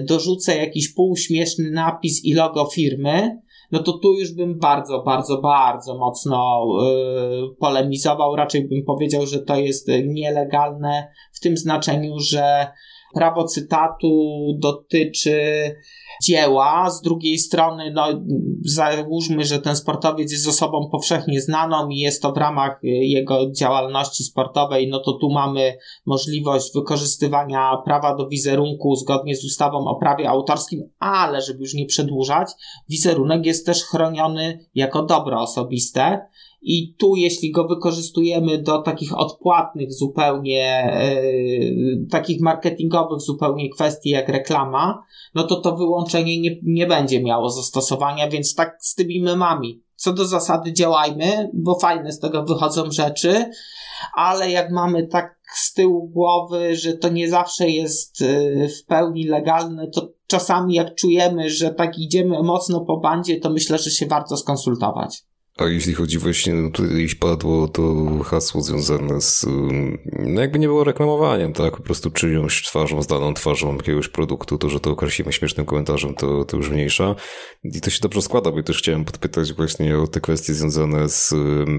[0.00, 3.38] dorzucę jakiś półśmieszny napis i logo firmy,
[3.72, 8.36] no to tu już bym bardzo, bardzo, bardzo mocno yy, polemizował.
[8.36, 12.66] Raczej bym powiedział, że to jest nielegalne w tym znaczeniu, że
[13.14, 14.08] prawo cytatu
[14.58, 15.40] dotyczy
[16.22, 18.06] dzieła, z drugiej strony, no,
[18.64, 24.24] załóżmy, że ten sportowiec jest osobą powszechnie znaną i jest to w ramach jego działalności
[24.24, 30.30] sportowej, no to tu mamy możliwość wykorzystywania prawa do wizerunku zgodnie z ustawą o prawie
[30.30, 32.50] autorskim, ale żeby już nie przedłużać,
[32.88, 36.20] wizerunek jest też chroniony jako dobro osobiste
[36.60, 40.92] i tu, jeśli go wykorzystujemy do takich odpłatnych zupełnie,
[41.98, 45.02] yy, takich marketingowych zupełnie kwestii jak reklama,
[45.34, 49.82] no to to wyłączenie nie, nie będzie miało zastosowania, więc tak z tymi memami.
[49.94, 53.50] Co do zasady działajmy, bo fajne z tego wychodzą rzeczy,
[54.14, 59.24] ale jak mamy tak z tyłu głowy, że to nie zawsze jest y, w pełni
[59.24, 64.06] legalne, to czasami jak czujemy, że tak idziemy mocno po bandzie, to myślę, że się
[64.06, 65.24] warto skonsultować.
[65.58, 69.46] A jeśli chodzi właśnie, no tutaj padło to hasło związane z,
[70.18, 74.68] no jakby nie było reklamowaniem, tak, po prostu czyjąś twarzą, zdaną twarzą jakiegoś produktu, to,
[74.68, 77.14] że to określimy śmiesznym komentarzem, to, to już mniejsza.
[77.64, 81.34] I to się dobrze składa, bo też chciałem podpytać właśnie o te kwestie związane z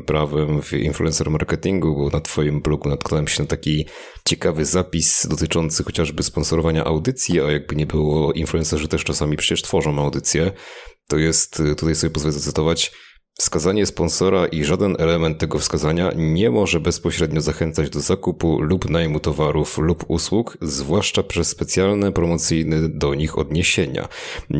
[0.05, 3.85] prawem w influencer marketingu, bo na twoim blogu natknąłem się na taki
[4.27, 9.99] ciekawy zapis dotyczący chociażby sponsorowania audycji, a jakby nie było, influencerzy też czasami przecież tworzą
[9.99, 10.51] audycje.
[11.07, 12.91] To jest, tutaj sobie pozwolę zacytować,
[13.39, 19.19] Wskazanie sponsora i żaden element tego wskazania nie może bezpośrednio zachęcać do zakupu lub najmu
[19.19, 24.07] towarów lub usług, zwłaszcza przez specjalne promocyjne do nich odniesienia.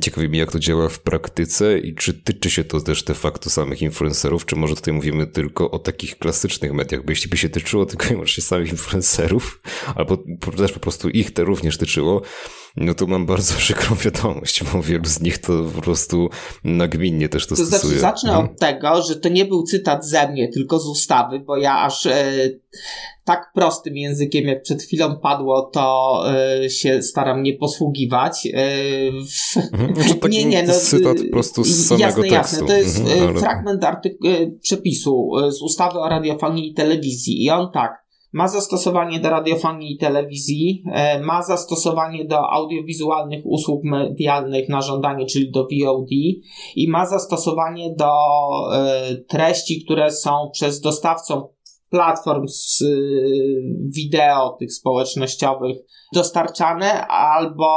[0.02, 3.50] Ciekawi mnie, jak to działa w praktyce i czy tyczy się to też de facto
[3.50, 7.50] samych influencerów, czy może tutaj mówimy tylko o takich klasycznych mediach, bo jeśli by się
[7.50, 9.62] tyczyło tylko i wyłącznie samych influencerów,
[9.96, 10.18] albo
[10.58, 12.22] też po prostu ich to również tyczyło,
[12.80, 16.30] no to mam bardzo przykrą wiadomość, bo wielu z nich to po prostu
[16.64, 18.00] nagminnie też to, to stosuje.
[18.00, 18.46] Znaczy, zacznę hmm.
[18.46, 22.06] od tego, że to nie był cytat ze mnie, tylko z ustawy, bo ja aż
[22.06, 22.50] e,
[23.24, 26.24] tak prostym językiem, jak przed chwilą padło, to
[26.64, 28.46] e, się staram nie posługiwać.
[28.46, 28.52] E,
[29.12, 29.58] w...
[29.58, 32.34] Mhm, nie, nie, no, cytat po prostu z samego jasne, tekstu.
[32.34, 33.40] Jasne, to jest mhm, ale...
[33.40, 38.48] fragment artyku- e, przepisu e, z ustawy o radiofonii i telewizji i on tak, ma
[38.48, 45.52] zastosowanie do radiofonii i telewizji, e, ma zastosowanie do audiowizualnych usług medialnych na żądanie, czyli
[45.52, 46.10] do VOD
[46.76, 48.12] i ma zastosowanie do
[48.74, 51.48] e, treści, które są przez dostawcą
[51.90, 52.86] platform z e,
[53.88, 55.78] wideo tych społecznościowych
[56.14, 57.68] dostarczane albo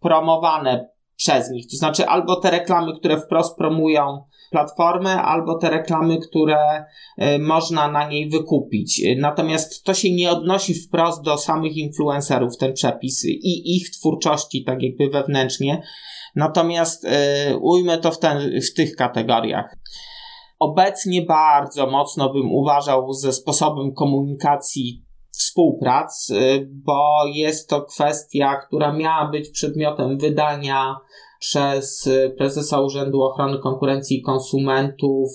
[0.00, 1.70] promowane przez nich.
[1.70, 6.84] To znaczy albo te reklamy, które wprost promują platformę, albo te reklamy, które
[7.18, 9.02] e, można na niej wykupić.
[9.18, 14.82] Natomiast to się nie odnosi wprost do samych influencerów, ten przepis i ich twórczości, tak
[14.82, 15.82] jakby wewnętrznie.
[16.36, 19.76] Natomiast yy, ujmę to w, ten, w tych kategoriach.
[20.58, 26.32] Obecnie bardzo mocno bym uważał ze sposobem komunikacji współprac,
[26.70, 30.96] bo jest to kwestia, która miała być przedmiotem wydania
[31.44, 35.30] przez prezesa Urzędu Ochrony Konkurencji i Konsumentów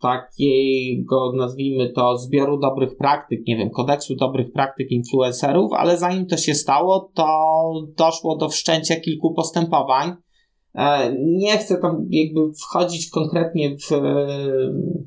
[0.00, 6.36] takiego, nazwijmy to, zbioru dobrych praktyk, nie wiem, kodeksu dobrych praktyk influencerów, ale zanim to
[6.36, 7.26] się stało, to
[7.96, 10.12] doszło do wszczęcia kilku postępowań.
[10.74, 13.90] E, nie chcę tam jakby wchodzić konkretnie w,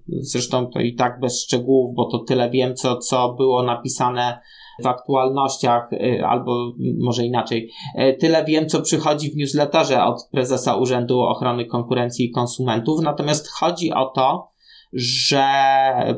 [0.08, 4.40] zresztą to i tak bez szczegółów, bo to tyle wiem, co, co było napisane
[4.84, 10.76] w aktualnościach, y, albo może inaczej, y, tyle wiem, co przychodzi w newsletterze od prezesa
[10.76, 14.52] Urzędu Ochrony Konkurencji i Konsumentów, natomiast chodzi o to,
[14.94, 15.44] że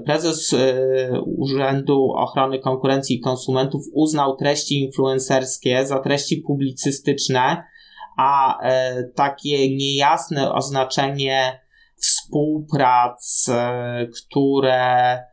[0.05, 7.63] prezes y, Urzędu Ochrony Konkurencji i Konsumentów uznał treści influencerskie za treści publicystyczne,
[8.17, 8.59] a
[9.15, 11.59] takie niejasne oznaczenie
[11.95, 13.49] współprac,
[14.11, 15.28] które E,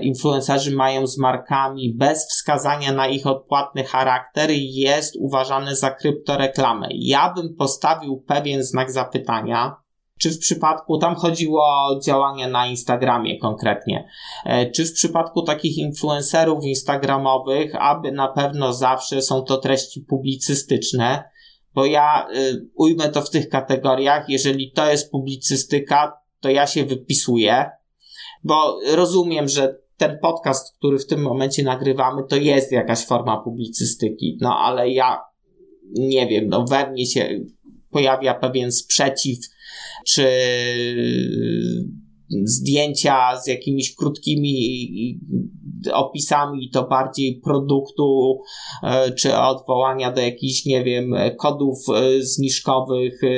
[0.00, 6.88] influencerzy mają z markami bez wskazania na ich odpłatny charakter jest uważane za kryptoreklamę.
[6.92, 9.76] Ja bym postawił pewien znak zapytania,
[10.18, 14.08] czy w przypadku, tam chodziło o działania na Instagramie konkretnie,
[14.44, 21.24] e, czy w przypadku takich influencerów instagramowych, aby na pewno zawsze są to treści publicystyczne,
[21.74, 26.84] bo ja y, ujmę to w tych kategoriach, jeżeli to jest publicystyka, to ja się
[26.84, 27.70] wypisuję,
[28.44, 34.38] bo rozumiem, że ten podcast, który w tym momencie nagrywamy, to jest jakaś forma publicystyki,
[34.40, 35.20] no ale ja
[35.94, 37.40] nie wiem, no we mnie się
[37.90, 39.38] pojawia pewien sprzeciw,
[40.06, 40.28] czy
[42.44, 45.20] zdjęcia z jakimiś krótkimi
[45.92, 48.38] opisami, to bardziej produktu,
[48.82, 53.28] e, czy odwołania do jakichś, nie wiem, kodów e, zniżkowych, e,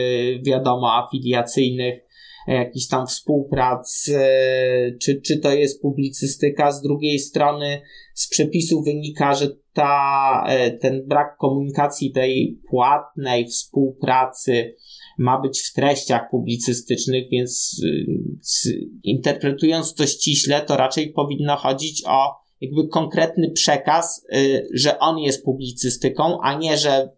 [0.43, 2.10] wiadomo, afiliacyjnych
[2.47, 6.73] jakiś tam współprac, e, czy, czy to jest publicystyka.
[6.73, 7.83] Z drugiej strony
[8.15, 14.75] z przepisu wynika, że ta, e, ten brak komunikacji tej płatnej współpracy
[15.19, 18.71] ma być w treściach publicystycznych, więc e,
[19.03, 25.45] interpretując to ściśle, to raczej powinno chodzić o jakby konkretny przekaz, y, że on jest
[25.45, 27.09] publicystyką, a nie, że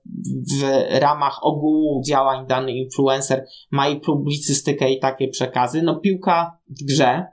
[0.52, 5.82] w ramach ogółu działań dany influencer ma i publicystykę i takie przekazy.
[5.82, 7.24] No piłka w grze.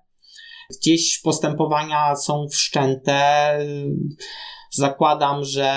[0.82, 3.20] Gdzieś postępowania są wszczęte.
[4.72, 5.72] Zakładam, że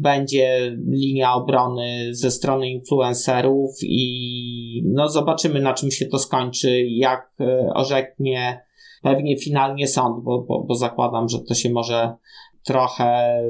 [0.00, 7.32] będzie linia obrony ze strony influencerów i no zobaczymy na czym się to skończy, jak
[7.40, 7.44] y,
[7.74, 8.67] orzeknie
[9.10, 12.12] pewnie finalnie sąd, bo, bo, bo zakładam, że to się może
[12.64, 13.40] trochę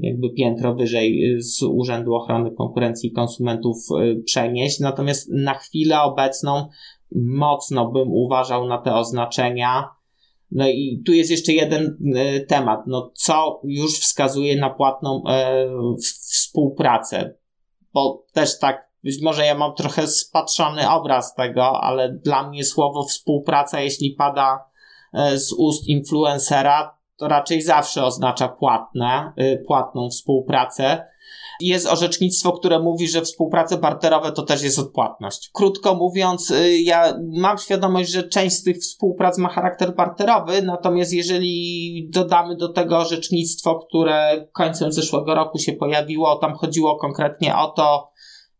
[0.00, 4.80] jakby piętro wyżej z Urzędu Ochrony Konkurencji i Konsumentów y, przenieść.
[4.80, 6.68] Natomiast na chwilę obecną
[7.14, 9.88] mocno bym uważał na te oznaczenia.
[10.50, 12.80] No i tu jest jeszcze jeden y, temat.
[12.86, 15.66] No co już wskazuje na płatną e,
[16.30, 17.34] współpracę?
[17.94, 23.02] Bo też tak, być może ja mam trochę spatrzony obraz tego, ale dla mnie słowo
[23.02, 24.73] współpraca, jeśli pada
[25.34, 31.06] z ust influencera, to raczej zawsze oznacza płatne, y, płatną współpracę.
[31.60, 35.50] Jest orzecznictwo, które mówi, że współprace barterowe to też jest odpłatność.
[35.52, 41.12] Krótko mówiąc, y, ja mam świadomość, że część z tych współprac ma charakter barterowy, natomiast
[41.12, 47.68] jeżeli dodamy do tego orzecznictwo, które końcem zeszłego roku się pojawiło, tam chodziło konkretnie o
[47.68, 48.13] to,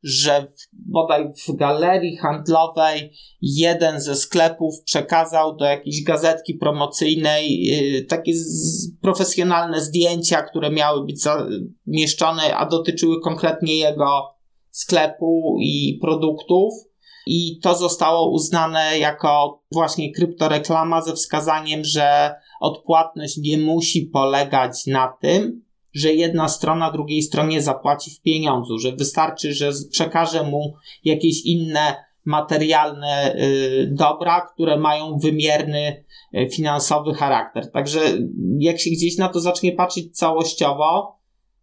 [0.05, 3.13] że bodaj w galerii handlowej
[3.43, 8.33] jeden ze sklepów przekazał do jakiejś gazetki promocyjnej yy, takie
[9.01, 14.35] profesjonalne zdjęcia, które miały być zamieszczone, a dotyczyły konkretnie jego
[14.71, 16.75] sklepu i produktów.
[17.27, 25.17] I to zostało uznane jako właśnie kryptoreklama ze wskazaniem, że odpłatność nie musi polegać na
[25.21, 25.64] tym,
[25.95, 30.75] że jedna strona drugiej stronie zapłaci w pieniądzu, że wystarczy, że przekaże mu
[31.05, 37.71] jakieś inne materialne y, dobra, które mają wymierny y, finansowy charakter.
[37.71, 38.01] Także
[38.59, 41.15] jak się gdzieś na to zacznie patrzeć całościowo,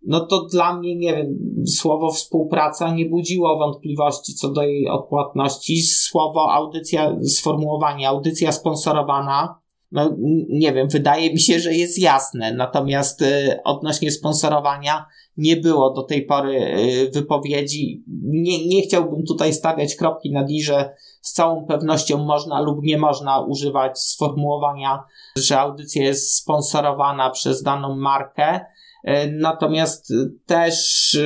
[0.03, 5.81] no to dla mnie, nie wiem, słowo współpraca nie budziło wątpliwości co do jej odpłatności.
[5.81, 9.60] Słowo audycja, sformułowanie audycja sponsorowana,
[9.91, 10.15] no
[10.49, 12.53] nie wiem, wydaje mi się, że jest jasne.
[12.53, 15.05] Natomiast y, odnośnie sponsorowania
[15.37, 16.77] nie było do tej pory
[17.07, 18.03] y, wypowiedzi.
[18.23, 22.97] Nie, nie chciałbym tutaj stawiać kropki nad i, że z całą pewnością można lub nie
[22.97, 25.03] można używać sformułowania,
[25.37, 28.59] że audycja jest sponsorowana przez daną markę.
[29.03, 30.13] E, natomiast
[30.45, 31.17] też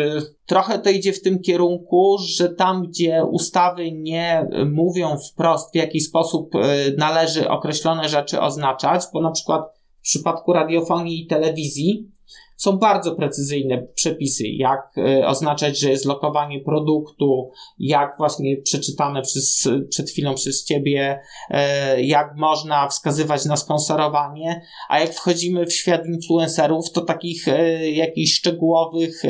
[0.46, 6.02] trochę to idzie w tym kierunku, że tam, gdzie ustawy nie mówią wprost, w jaki
[6.02, 6.60] sposób e,
[6.98, 9.62] należy określone rzeczy oznaczać, bo na przykład
[10.00, 12.16] w przypadku radiofonii i telewizji
[12.58, 19.70] są bardzo precyzyjne przepisy, jak e, oznaczać, że jest lokowanie produktu, jak właśnie przeczytane przez,
[19.90, 21.20] przed chwilą przez ciebie,
[21.50, 27.92] e, jak można wskazywać na sponsorowanie, a jak wchodzimy w świat influencerów, to takich e,
[27.92, 29.22] jakichś szczegółowych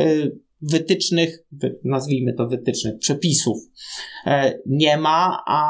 [0.61, 1.45] wytycznych,
[1.83, 3.57] nazwijmy to wytycznych, przepisów
[4.65, 5.63] nie ma, a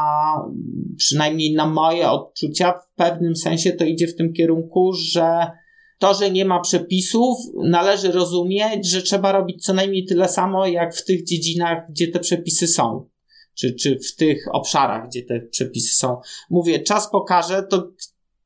[0.97, 5.51] przynajmniej na moje odczucia w pewnym sensie to idzie w tym kierunku, że
[5.99, 10.95] to, że nie ma przepisów, należy rozumieć, że trzeba robić co najmniej tyle samo, jak
[10.95, 13.09] w tych dziedzinach, gdzie te przepisy są.
[13.59, 16.17] Czy, czy w tych obszarach, gdzie te przepisy są.
[16.49, 17.91] Mówię, czas pokaże, to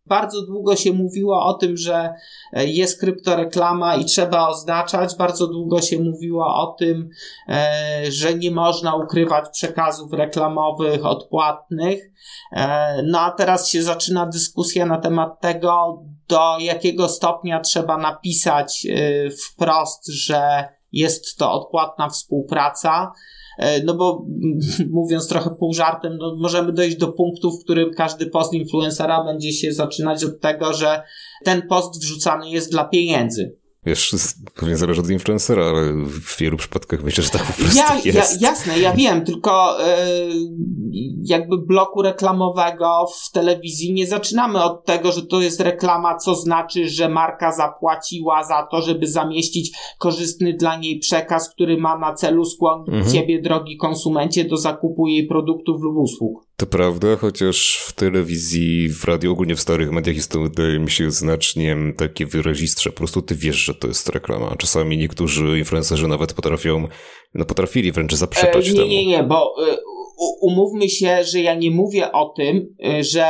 [0.10, 2.14] bardzo długo się mówiło o tym, że
[2.54, 5.16] e, jest kryptoreklama i trzeba oznaczać.
[5.16, 7.10] Bardzo długo się mówiło o tym,
[7.50, 12.12] e, że nie można ukrywać przekazów reklamowych odpłatnych.
[12.52, 18.88] E, no a teraz się zaczyna dyskusja na temat tego, do jakiego stopnia trzeba napisać
[19.46, 23.12] wprost, że jest to odpłatna współpraca.
[23.60, 24.26] E, no bo
[24.90, 29.52] mówiąc trochę pół żartem, no możemy dojść do punktu, w którym każdy post influencera będzie
[29.52, 31.04] się zaczynać od tego, że
[31.44, 33.59] ten post wrzucany jest dla pieniędzy.
[33.86, 34.16] Wiesz,
[34.56, 38.42] pewnie zależy od influencera, ale w wielu przypadkach myślę, że tak po prostu ja, jest.
[38.42, 40.34] Ja, jasne, ja wiem, tylko yy,
[41.24, 46.90] jakby bloku reklamowego w telewizji nie zaczynamy od tego, że to jest reklama, co znaczy,
[46.90, 52.46] że marka zapłaciła za to, żeby zamieścić korzystny dla niej przekaz, który ma na celu
[52.46, 53.14] skłonić mhm.
[53.14, 56.49] ciebie, drogi konsumencie, do zakupu jej produktów lub usług.
[56.60, 60.92] To prawda, chociaż w telewizji, w radiu, ogólnie w starych mediach jest to, wydaje mi
[60.92, 62.90] się, znacznie takie wyrazistsze.
[62.90, 64.56] Po prostu ty wiesz, że to jest reklama.
[64.58, 66.88] Czasami niektórzy influencerzy nawet potrafią,
[67.34, 68.88] no potrafili wręcz zaprzeczać e, nie, temu.
[68.88, 69.78] Nie, nie, bo e,
[70.20, 73.26] umówmy się, że ja nie mówię o tym, y, że,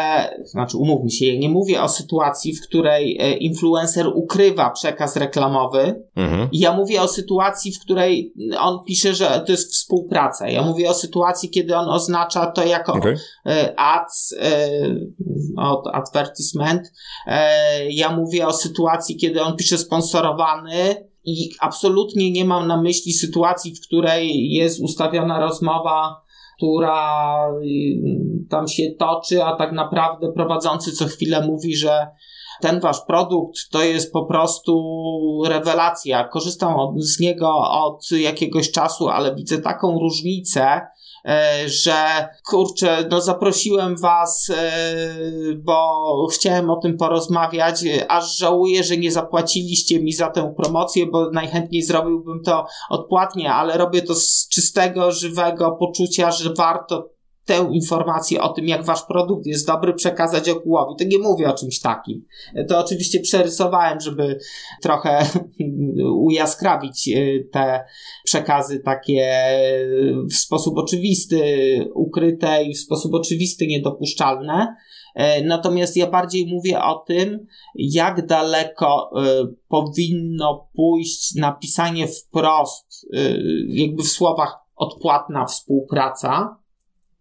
[0.45, 6.03] znaczy umówmy się, ja nie mówię o sytuacji, w której y, influencer ukrywa przekaz reklamowy.
[6.15, 6.49] Mhm.
[6.51, 10.49] Ja mówię o sytuacji, w której on pisze, że to jest współpraca.
[10.49, 13.13] Ja mówię o sytuacji, kiedy on oznacza to jako okay.
[13.13, 14.35] Y, ads,
[15.57, 16.91] od advertisement.
[17.89, 23.75] Ja mówię o sytuacji, kiedy on pisze sponsorowany, i absolutnie nie mam na myśli sytuacji,
[23.75, 26.28] w której jest ustawiona rozmowa
[26.59, 32.07] która y, tam się toczy, a tak naprawdę prowadzący co chwilę mówi, że
[32.61, 34.83] ten wasz produkt to jest po prostu
[35.47, 36.23] rewelacja.
[36.23, 40.81] Korzystam z niego od jakiegoś czasu, ale widzę taką różnicę,
[41.65, 44.71] że kurczę, no zaprosiłem was, e,
[45.55, 51.31] bo chciałem o tym porozmawiać, aż żałuję, że nie zapłaciliście mi za tę promocję, bo
[51.31, 57.18] najchętniej zrobiłbym to odpłatnie, ale robię to z czystego, żywego poczucia, że warto
[57.49, 60.95] tę informację o tym, jak wasz produkt jest dobry, przekazać ogółowi.
[60.99, 62.25] To nie mówię o czymś takim.
[62.67, 64.39] To oczywiście przerysowałem, żeby
[64.81, 65.25] trochę
[66.27, 67.83] ujaskrawić e, te
[68.23, 69.33] przekazy takie
[70.31, 71.39] w sposób oczywisty,
[71.93, 74.75] ukryte i w sposób oczywisty niedopuszczalne.
[75.15, 77.45] E, natomiast ja bardziej mówię o tym,
[77.75, 83.07] jak daleko e, powinno pójść napisanie wprost,
[83.67, 86.59] jakby w słowach odpłatna współpraca,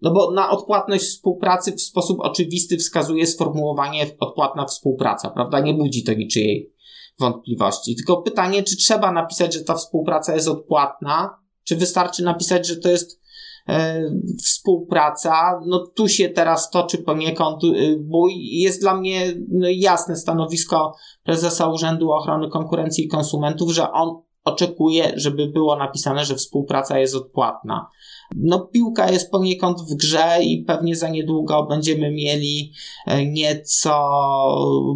[0.03, 5.61] no bo na odpłatność współpracy w sposób oczywisty wskazuje sformułowanie odpłatna współpraca, prawda?
[5.61, 6.73] Nie budzi to niczyjej
[7.19, 7.97] wątpliwości.
[7.97, 12.89] Tylko pytanie, czy trzeba napisać, że ta współpraca jest odpłatna, czy wystarczy napisać, że to
[12.89, 13.21] jest
[13.69, 14.03] e,
[14.43, 15.61] współpraca.
[15.67, 17.69] No tu się teraz toczy poniekąd e,
[18.01, 18.33] bój.
[18.39, 20.95] Jest dla mnie no, jasne stanowisko
[21.25, 27.15] prezesa Urzędu Ochrony Konkurencji i Konsumentów, że on oczekuje, żeby było napisane, że współpraca jest
[27.15, 27.89] odpłatna.
[28.37, 32.73] No, piłka jest poniekąd w grze i pewnie za niedługo będziemy mieli
[33.07, 33.95] e, nieco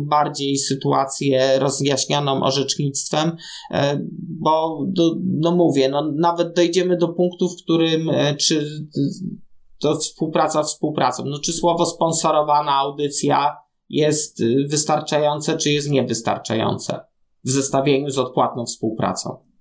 [0.01, 3.37] bardziej sytuację rozjaśnioną orzecznictwem,
[3.70, 4.01] e,
[4.41, 8.87] bo do, no mówię, no nawet dojdziemy do punktu, w którym e, czy
[9.78, 13.57] to współpraca współpracą, no czy słowo sponsorowana audycja
[13.89, 17.01] jest wystarczające, czy jest niewystarczające
[17.45, 19.52] w zestawieniu z odpłatną współpracą.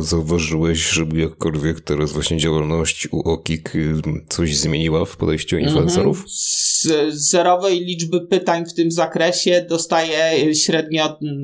[0.00, 5.68] Zauważyłeś, żeby jakkolwiek teraz właśnie działalność u OKIK y, coś zmieniła w podejściu mhm.
[5.68, 6.24] influencerów?
[6.28, 11.42] Z zerowej liczby pytań w tym zakresie dostaję średnio mm,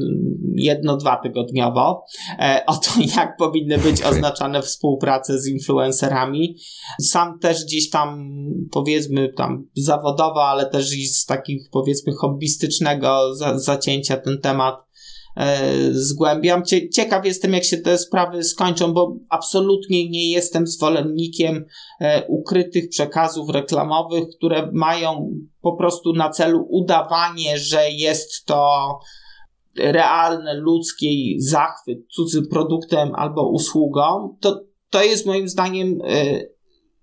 [0.56, 2.04] jedno-dwa tygodniowo
[2.38, 6.56] e, o to, jak powinny być oznaczane współprace z influencerami.
[7.00, 8.34] Sam też gdzieś tam,
[8.70, 14.83] powiedzmy, tam zawodowo, ale też i z takich, powiedzmy, hobbystycznego zacięcia ten temat E,
[15.90, 16.62] zgłębiam.
[16.92, 21.64] Ciekaw jestem, jak się te sprawy skończą, bo absolutnie nie jestem zwolennikiem
[22.00, 25.30] e, ukrytych przekazów reklamowych, które mają
[25.60, 28.98] po prostu na celu udawanie, że jest to
[29.76, 34.36] realny ludzki zachwyt cudzym produktem albo usługą.
[34.40, 34.60] To,
[34.90, 36.40] to jest moim zdaniem e,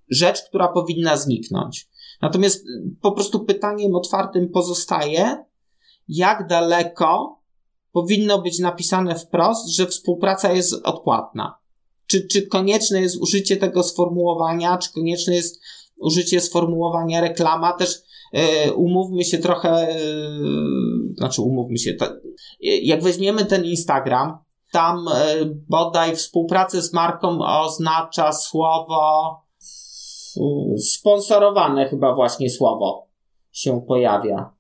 [0.10, 1.88] rzecz, która powinna zniknąć.
[2.22, 2.66] Natomiast
[3.02, 5.46] po prostu pytaniem otwartym pozostaje,
[6.08, 7.41] jak daleko
[7.92, 11.58] powinno być napisane wprost, że współpraca jest odpłatna.
[12.08, 15.62] Czy, czy konieczne jest użycie tego sformułowania, czy konieczne jest
[16.00, 17.96] użycie sformułowania reklama, też
[18.34, 22.06] yy, umówmy się trochę, yy, znaczy umówmy się, to,
[22.62, 24.38] jak weźmiemy ten Instagram,
[24.72, 25.06] tam
[25.70, 29.36] bodaj współpracę z marką oznacza słowo
[30.78, 33.08] sponsorowane chyba właśnie słowo
[33.52, 34.54] się pojawia.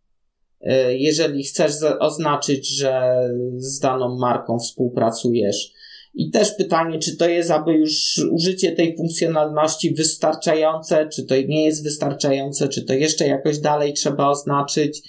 [0.64, 3.24] E, jeżeli chcesz oznaczyć, że
[3.55, 5.72] z daną marką współpracujesz.
[6.14, 11.66] I też pytanie, czy to jest aby już użycie tej funkcjonalności wystarczające, czy to nie
[11.66, 15.01] jest wystarczające, czy to jeszcze jakoś dalej trzeba oznaczyć.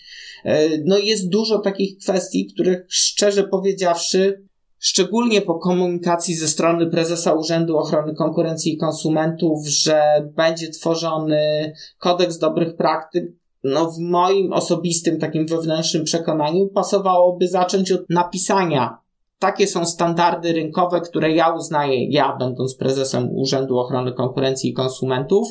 [0.45, 4.43] E, no jest dużo takich kwestii, których szczerze powiedziawszy,
[4.79, 10.03] szczególnie po komunikacji ze strony prezesa Urzędu Ochrony Konkurencji i Konsumentów, że
[10.37, 18.11] będzie tworzony kodeks dobrych praktyk, no w moim osobistym takim wewnętrznym przekonaniu pasowałoby zacząć od
[18.11, 18.99] napisania.
[19.39, 25.49] Takie są standardy rynkowe, które ja uznaję, ja będąc prezesem Urzędu Ochrony Konkurencji i Konsumentów.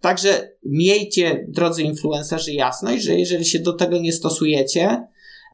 [0.00, 5.06] Także miejcie, drodzy influencerzy, jasność, że jeżeli się do tego nie stosujecie,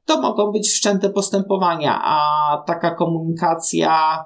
[0.05, 2.19] to mogą być wszczęte postępowania, a
[2.67, 4.25] taka komunikacja,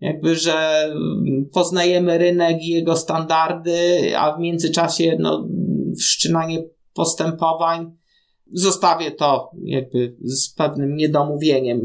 [0.00, 0.88] jakby, że
[1.52, 5.48] poznajemy rynek i jego standardy, a w międzyczasie no,
[5.98, 6.62] wszczynanie
[6.94, 7.96] postępowań.
[8.52, 11.80] Zostawię to jakby z pewnym niedomówieniem.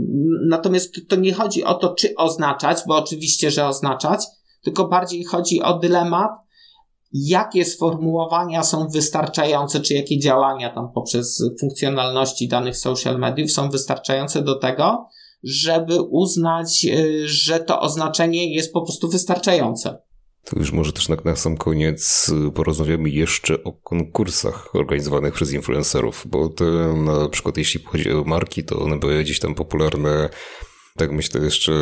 [0.49, 4.25] Natomiast to nie chodzi o to, czy oznaczać, bo oczywiście, że oznaczać,
[4.61, 6.31] tylko bardziej chodzi o dylemat,
[7.13, 14.41] jakie sformułowania są wystarczające, czy jakie działania tam poprzez funkcjonalności danych social mediów są wystarczające
[14.41, 15.07] do tego,
[15.43, 19.97] żeby uznać, y, że to oznaczenie jest po prostu wystarczające.
[20.45, 25.53] To już może też na, na sam koniec y, porozmawiamy jeszcze o konkursach organizowanych przez
[25.53, 30.29] influencerów, bo te, na przykład jeśli chodzi o marki, to one były gdzieś tam popularne
[30.97, 31.73] tak myślę jeszcze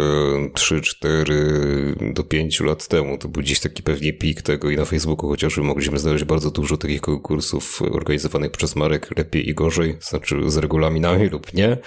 [0.53, 3.18] 3, 4 do 5 lat temu.
[3.18, 6.78] To był gdzieś taki pewnie pik tego i na Facebooku chociażby mogliśmy znaleźć bardzo dużo
[6.78, 11.78] takich konkursów organizowanych przez marek lepiej i gorzej, znaczy z regulaminami lub nie.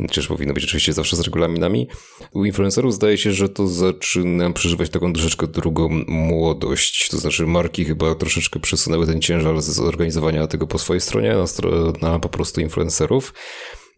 [0.00, 1.88] Chociaż powinno być oczywiście zawsze z regulaminami.
[2.32, 7.08] U influencerów zdaje się, że to zaczyna przeżywać taką troszeczkę drugą młodość.
[7.08, 12.08] To znaczy marki chyba troszeczkę przesunęły ten ciężar z organizowania tego po swojej stronie na,
[12.08, 13.34] na po prostu influencerów.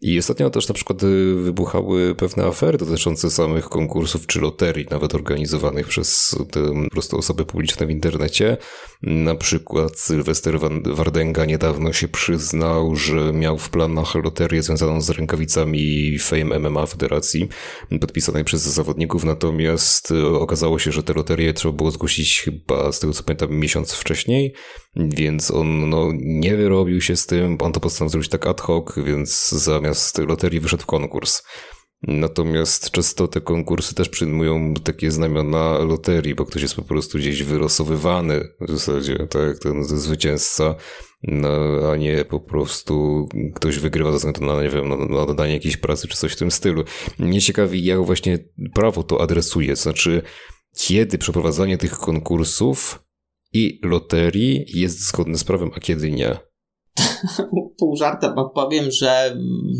[0.03, 5.15] I ostatnio też na przykład y, wybuchały pewne afery dotyczące samych konkursów czy loterii, nawet
[5.15, 8.57] organizowanych przez te po prostu osoby publiczne w internecie.
[9.01, 16.17] Na przykład Sylwester Wardenga niedawno się przyznał, że miał w planach loterię związaną z rękawicami
[16.19, 17.49] Fame MMA Federacji,
[18.01, 22.99] podpisanej przez zawodników, natomiast y, okazało się, że te loterie trzeba było zgłosić chyba, z
[22.99, 24.53] tego co pamiętam, miesiąc wcześniej,
[24.95, 28.95] więc on no, nie wyrobił się z tym, on to postanowił zrobić tak ad hoc,
[29.05, 29.90] więc zamiast
[30.27, 31.43] loterii wyszedł konkurs.
[32.07, 37.43] Natomiast często te konkursy też przyjmują takie znamiona loterii, bo ktoś jest po prostu gdzieś
[37.43, 40.75] wylosowywany w zasadzie, tak ten zwycięzca,
[41.23, 41.49] no,
[41.91, 43.25] a nie po prostu
[43.55, 46.37] ktoś wygrywa ze względu na, nie wiem, na, na dodanie jakiejś pracy czy coś w
[46.37, 46.83] tym stylu.
[47.19, 48.39] Mnie ciekawi, jak właśnie
[48.73, 50.21] prawo to adresuje, znaczy
[50.77, 52.99] kiedy przeprowadzanie tych konkursów
[53.53, 56.50] i loterii jest zgodne z prawem, a kiedy nie?
[57.79, 59.35] pół żartem odpowiem, że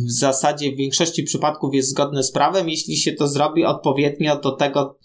[0.08, 4.52] w zasadzie w większości przypadków jest zgodne z prawem, jeśli się to zrobi odpowiednio do
[4.52, 4.98] tego,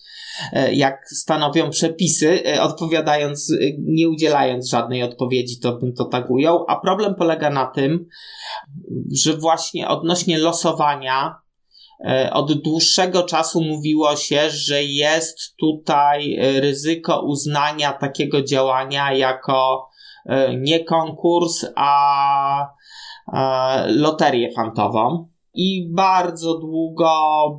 [0.52, 6.30] e, jak stanowią przepisy, e, odpowiadając, e, nie udzielając żadnej odpowiedzi, to bym to tak
[6.30, 6.64] ujął.
[6.68, 8.06] A problem polega na tym,
[9.12, 11.34] że właśnie odnośnie losowania,
[12.32, 19.88] od dłuższego czasu mówiło się, że jest tutaj ryzyko uznania takiego działania jako
[20.58, 22.68] nie konkurs, a,
[23.26, 25.28] a loterię fantową.
[25.58, 27.10] I bardzo długo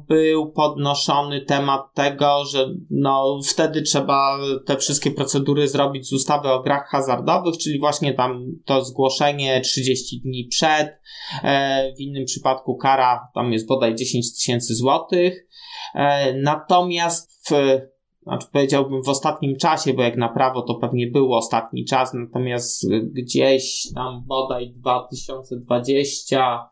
[0.08, 6.64] był podnoszony temat tego, że no, wtedy trzeba te wszystkie procedury zrobić z ustawy o
[6.64, 11.00] grach hazardowych, czyli właśnie tam to zgłoszenie 30 dni przed.
[11.44, 15.48] E, w innym przypadku kara tam jest bodaj 10 tysięcy złotych.
[15.96, 17.80] E, natomiast w
[18.28, 22.88] znaczy powiedziałbym w ostatnim czasie, bo jak na prawo to pewnie był ostatni czas, natomiast
[23.14, 26.70] gdzieś tam bodaj 2020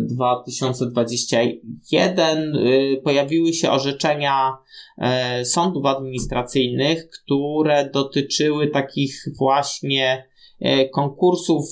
[0.00, 4.58] 2021 y, pojawiły się orzeczenia
[4.98, 10.28] e, sądów administracyjnych, które dotyczyły takich właśnie
[10.60, 11.64] e, konkursów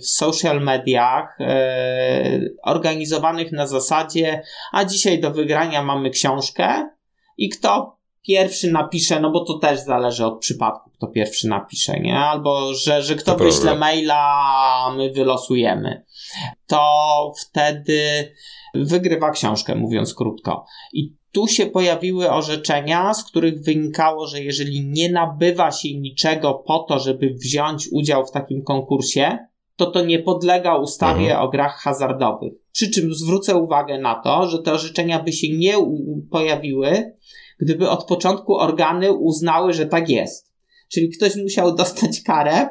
[0.00, 4.42] w social mediach e, organizowanych na zasadzie
[4.72, 6.88] a dzisiaj do wygrania mamy książkę
[7.38, 12.18] i kto pierwszy napisze, no bo to też zależy od przypadku, kto pierwszy napisze, nie?
[12.18, 14.34] Albo, że, że kto to wyśle maila,
[14.86, 16.04] a my wylosujemy.
[16.66, 18.32] To wtedy
[18.74, 20.64] wygrywa książkę, mówiąc krótko.
[20.92, 26.78] I tu się pojawiły orzeczenia, z których wynikało, że jeżeli nie nabywa się niczego po
[26.78, 29.38] to, żeby wziąć udział w takim konkursie,
[29.76, 31.42] to to nie podlega ustawie mhm.
[31.42, 32.52] o grach hazardowych.
[32.72, 35.74] Przy czym zwrócę uwagę na to, że te orzeczenia by się nie
[36.30, 37.12] pojawiły,
[37.60, 40.54] gdyby od początku organy uznały, że tak jest.
[40.92, 42.68] Czyli ktoś musiał dostać karę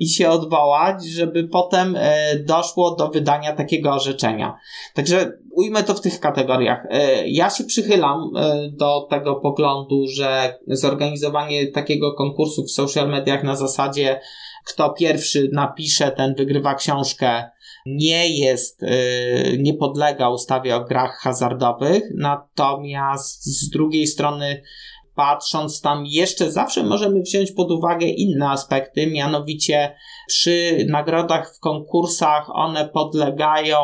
[0.00, 4.56] i się odwołać, żeby potem e, doszło do wydania takiego orzeczenia.
[4.94, 6.86] Także ujmę to w tych kategoriach.
[6.90, 13.44] E, ja się przychylam e, do tego poglądu, że zorganizowanie takiego konkursu w social mediach
[13.44, 14.20] na zasadzie
[14.66, 17.50] kto pierwszy napisze, ten wygrywa książkę,
[17.86, 24.62] nie jest, y, nie podlega ustawie o grach hazardowych, natomiast z drugiej strony
[25.16, 32.46] patrząc tam jeszcze zawsze możemy wziąć pod uwagę inne aspekty, mianowicie przy nagrodach w konkursach
[32.52, 33.78] one podlegają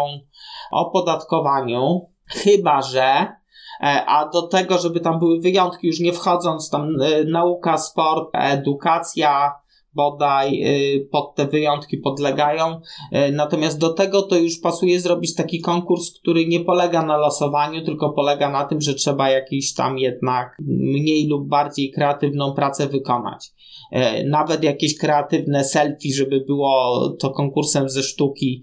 [0.73, 6.89] opodatkowaniu, chyba że e, a do tego, żeby tam były wyjątki, już nie wchodząc tam
[7.03, 9.53] e, nauka, sport, edukacja,
[9.95, 12.81] bodaj y, pod te wyjątki podlegają.
[13.29, 17.85] Y, natomiast do tego to już pasuje zrobić taki konkurs, który nie polega na losowaniu,
[17.85, 23.53] tylko polega na tym, że trzeba jakiś tam jednak mniej lub bardziej kreatywną pracę wykonać.
[23.93, 28.63] Y, nawet jakieś kreatywne selfie, żeby było to konkursem ze sztuki,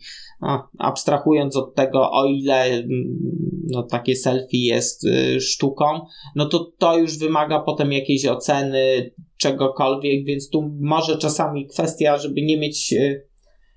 [0.80, 2.90] abstrahując od tego, o ile mm,
[3.72, 5.08] no, takie selfie jest
[5.40, 5.86] sztuką,
[6.36, 12.42] no to to już wymaga potem jakiejś oceny, czegokolwiek, więc tu może czasami kwestia, żeby
[12.42, 13.22] nie mieć e,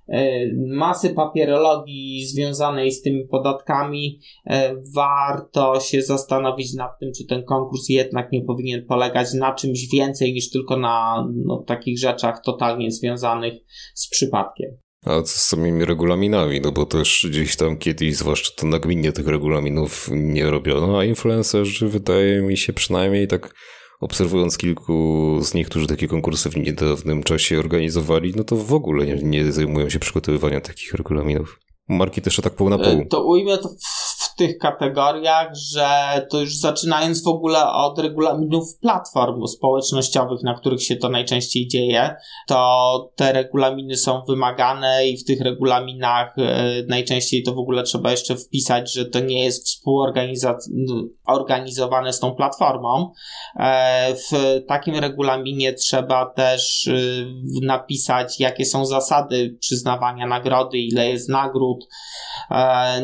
[0.09, 7.45] e, masy papierologii związanej z tymi podatkami, e, warto się zastanowić nad tym, czy ten
[7.45, 12.91] konkurs jednak nie powinien polegać na czymś więcej niż tylko na no, takich rzeczach totalnie
[12.91, 13.55] związanych
[13.95, 14.82] z przypadkiem.
[15.07, 16.61] A co z samymi regulaminami?
[16.61, 21.88] No bo też gdzieś tam kiedyś, zwłaszcza to nagminnie tych regulaminów nie robiono, a influencerzy
[21.88, 23.55] wydaje mi się przynajmniej tak
[24.00, 29.07] obserwując kilku z nich, którzy takie konkursy w niedawnym czasie organizowali, no to w ogóle
[29.07, 31.61] nie, nie zajmują się przygotowywaniem takich regulaminów.
[31.88, 33.00] Marki też tak pół na pół.
[33.00, 35.87] E, to ujmę to w tych kategoriach, że
[36.30, 42.16] to już zaczynając w ogóle od regulaminów platform społecznościowych, na których się to najczęściej dzieje,
[42.47, 48.11] to te regulaminy są wymagane i w tych regulaminach e, najczęściej to w ogóle trzeba
[48.11, 53.12] jeszcze wpisać, że to nie jest współorganizowane z tą platformą.
[53.57, 54.30] E, w
[54.68, 56.91] takim regulaminie trzeba też
[57.62, 61.89] napisać, jakie są zasady przyznawania nagrody, ile jest nagród.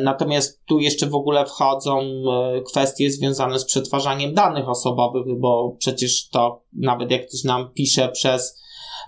[0.03, 6.29] Natomiast tu jeszcze w ogóle wchodzą e, kwestie związane z przetwarzaniem danych osobowych, bo przecież
[6.29, 8.59] to nawet jak ktoś nam pisze przez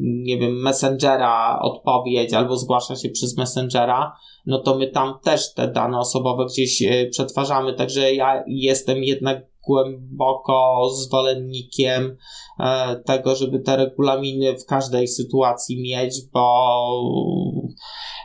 [0.01, 5.69] nie wiem, Messengera odpowiedź albo zgłasza się przez Messengera, no to my tam też te
[5.69, 12.16] dane osobowe gdzieś e, przetwarzamy, także ja jestem jednak głęboko zwolennikiem
[12.61, 17.03] e, tego, żeby te regulaminy w każdej sytuacji mieć, bo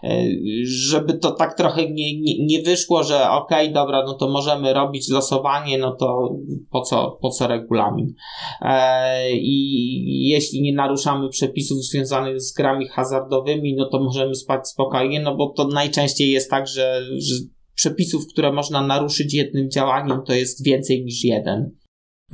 [0.03, 0.25] e,
[0.63, 4.73] żeby to tak trochę nie, nie, nie wyszło, że okej, okay, dobra, no to możemy
[4.73, 6.29] robić losowanie, no to
[6.71, 8.13] po co, po co regulamin?
[8.61, 15.19] E, I jeśli nie naruszamy przepisów związanych z grami hazardowymi, no to możemy spać spokojnie,
[15.19, 17.35] no bo to najczęściej jest tak, że, że
[17.75, 21.71] przepisów, które można naruszyć jednym działaniem, to jest więcej niż jeden.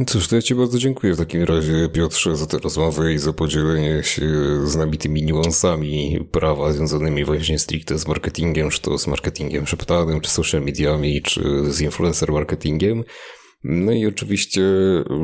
[0.08, 3.34] Cóż, to ja Ci bardzo dziękuję w takim razie, Piotrze, za tę rozmowę i za
[3.34, 4.28] podzielenie się
[4.66, 10.22] z nami tymi niuansami prawa związanymi właśnie stricte z marketingiem, czy to z marketingiem szeptanym,
[10.22, 13.04] czy social mediami, czy z influencer marketingiem.
[13.64, 14.62] No i oczywiście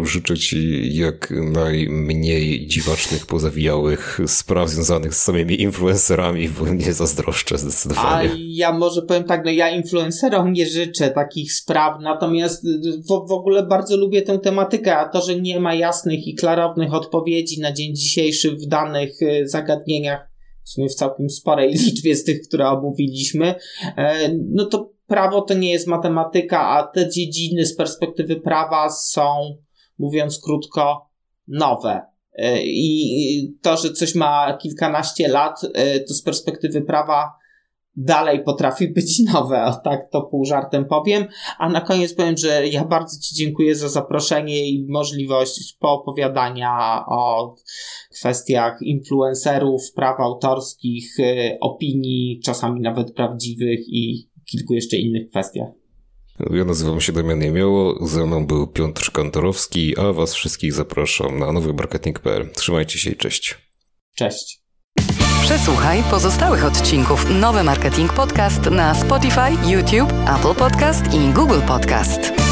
[0.03, 8.29] życzę Ci jak najmniej dziwacznych, pozawijałych spraw związanych z samymi influencerami, bo nie zazdroszczę zdecydowanie.
[8.29, 12.65] A ja może powiem tak, no ja influencerom nie życzę takich spraw, natomiast
[13.09, 16.93] w, w ogóle bardzo lubię tę tematykę, a to, że nie ma jasnych i klarownych
[16.93, 20.29] odpowiedzi na dzień dzisiejszy w danych y, zagadnieniach,
[20.63, 23.55] w sumie w całkiem sporej liczbie z tych, które omówiliśmy,
[23.97, 29.57] e, no to prawo to nie jest matematyka, a te dziedziny z perspektywy prawa są,
[29.99, 31.09] mówiąc krótko,
[31.47, 32.01] nowe.
[32.33, 37.37] E, I to, że coś ma kilkanaście lat, e, to z perspektywy prawa
[37.97, 41.27] dalej potrafi być nowe, o tak to pół żartem powiem.
[41.57, 47.55] A na koniec powiem, że ja bardzo Ci dziękuję za zaproszenie i możliwość poopowiadania o
[48.13, 55.67] kwestiach influencerów, praw autorskich, e, opinii, czasami nawet prawdziwych i kilku jeszcze innych kwestiach.
[56.51, 61.51] Ja nazywam się Damian Jemioło, ze mną był Piotr Kantorowski, a was wszystkich zapraszam na
[61.51, 62.49] nowymarketing.pl.
[62.51, 63.57] Trzymajcie się i cześć.
[64.15, 64.61] Cześć.
[65.41, 72.46] Przesłuchaj pozostałych odcinków Nowy Marketing Podcast na Spotify, YouTube, Apple Podcast i Google Podcast.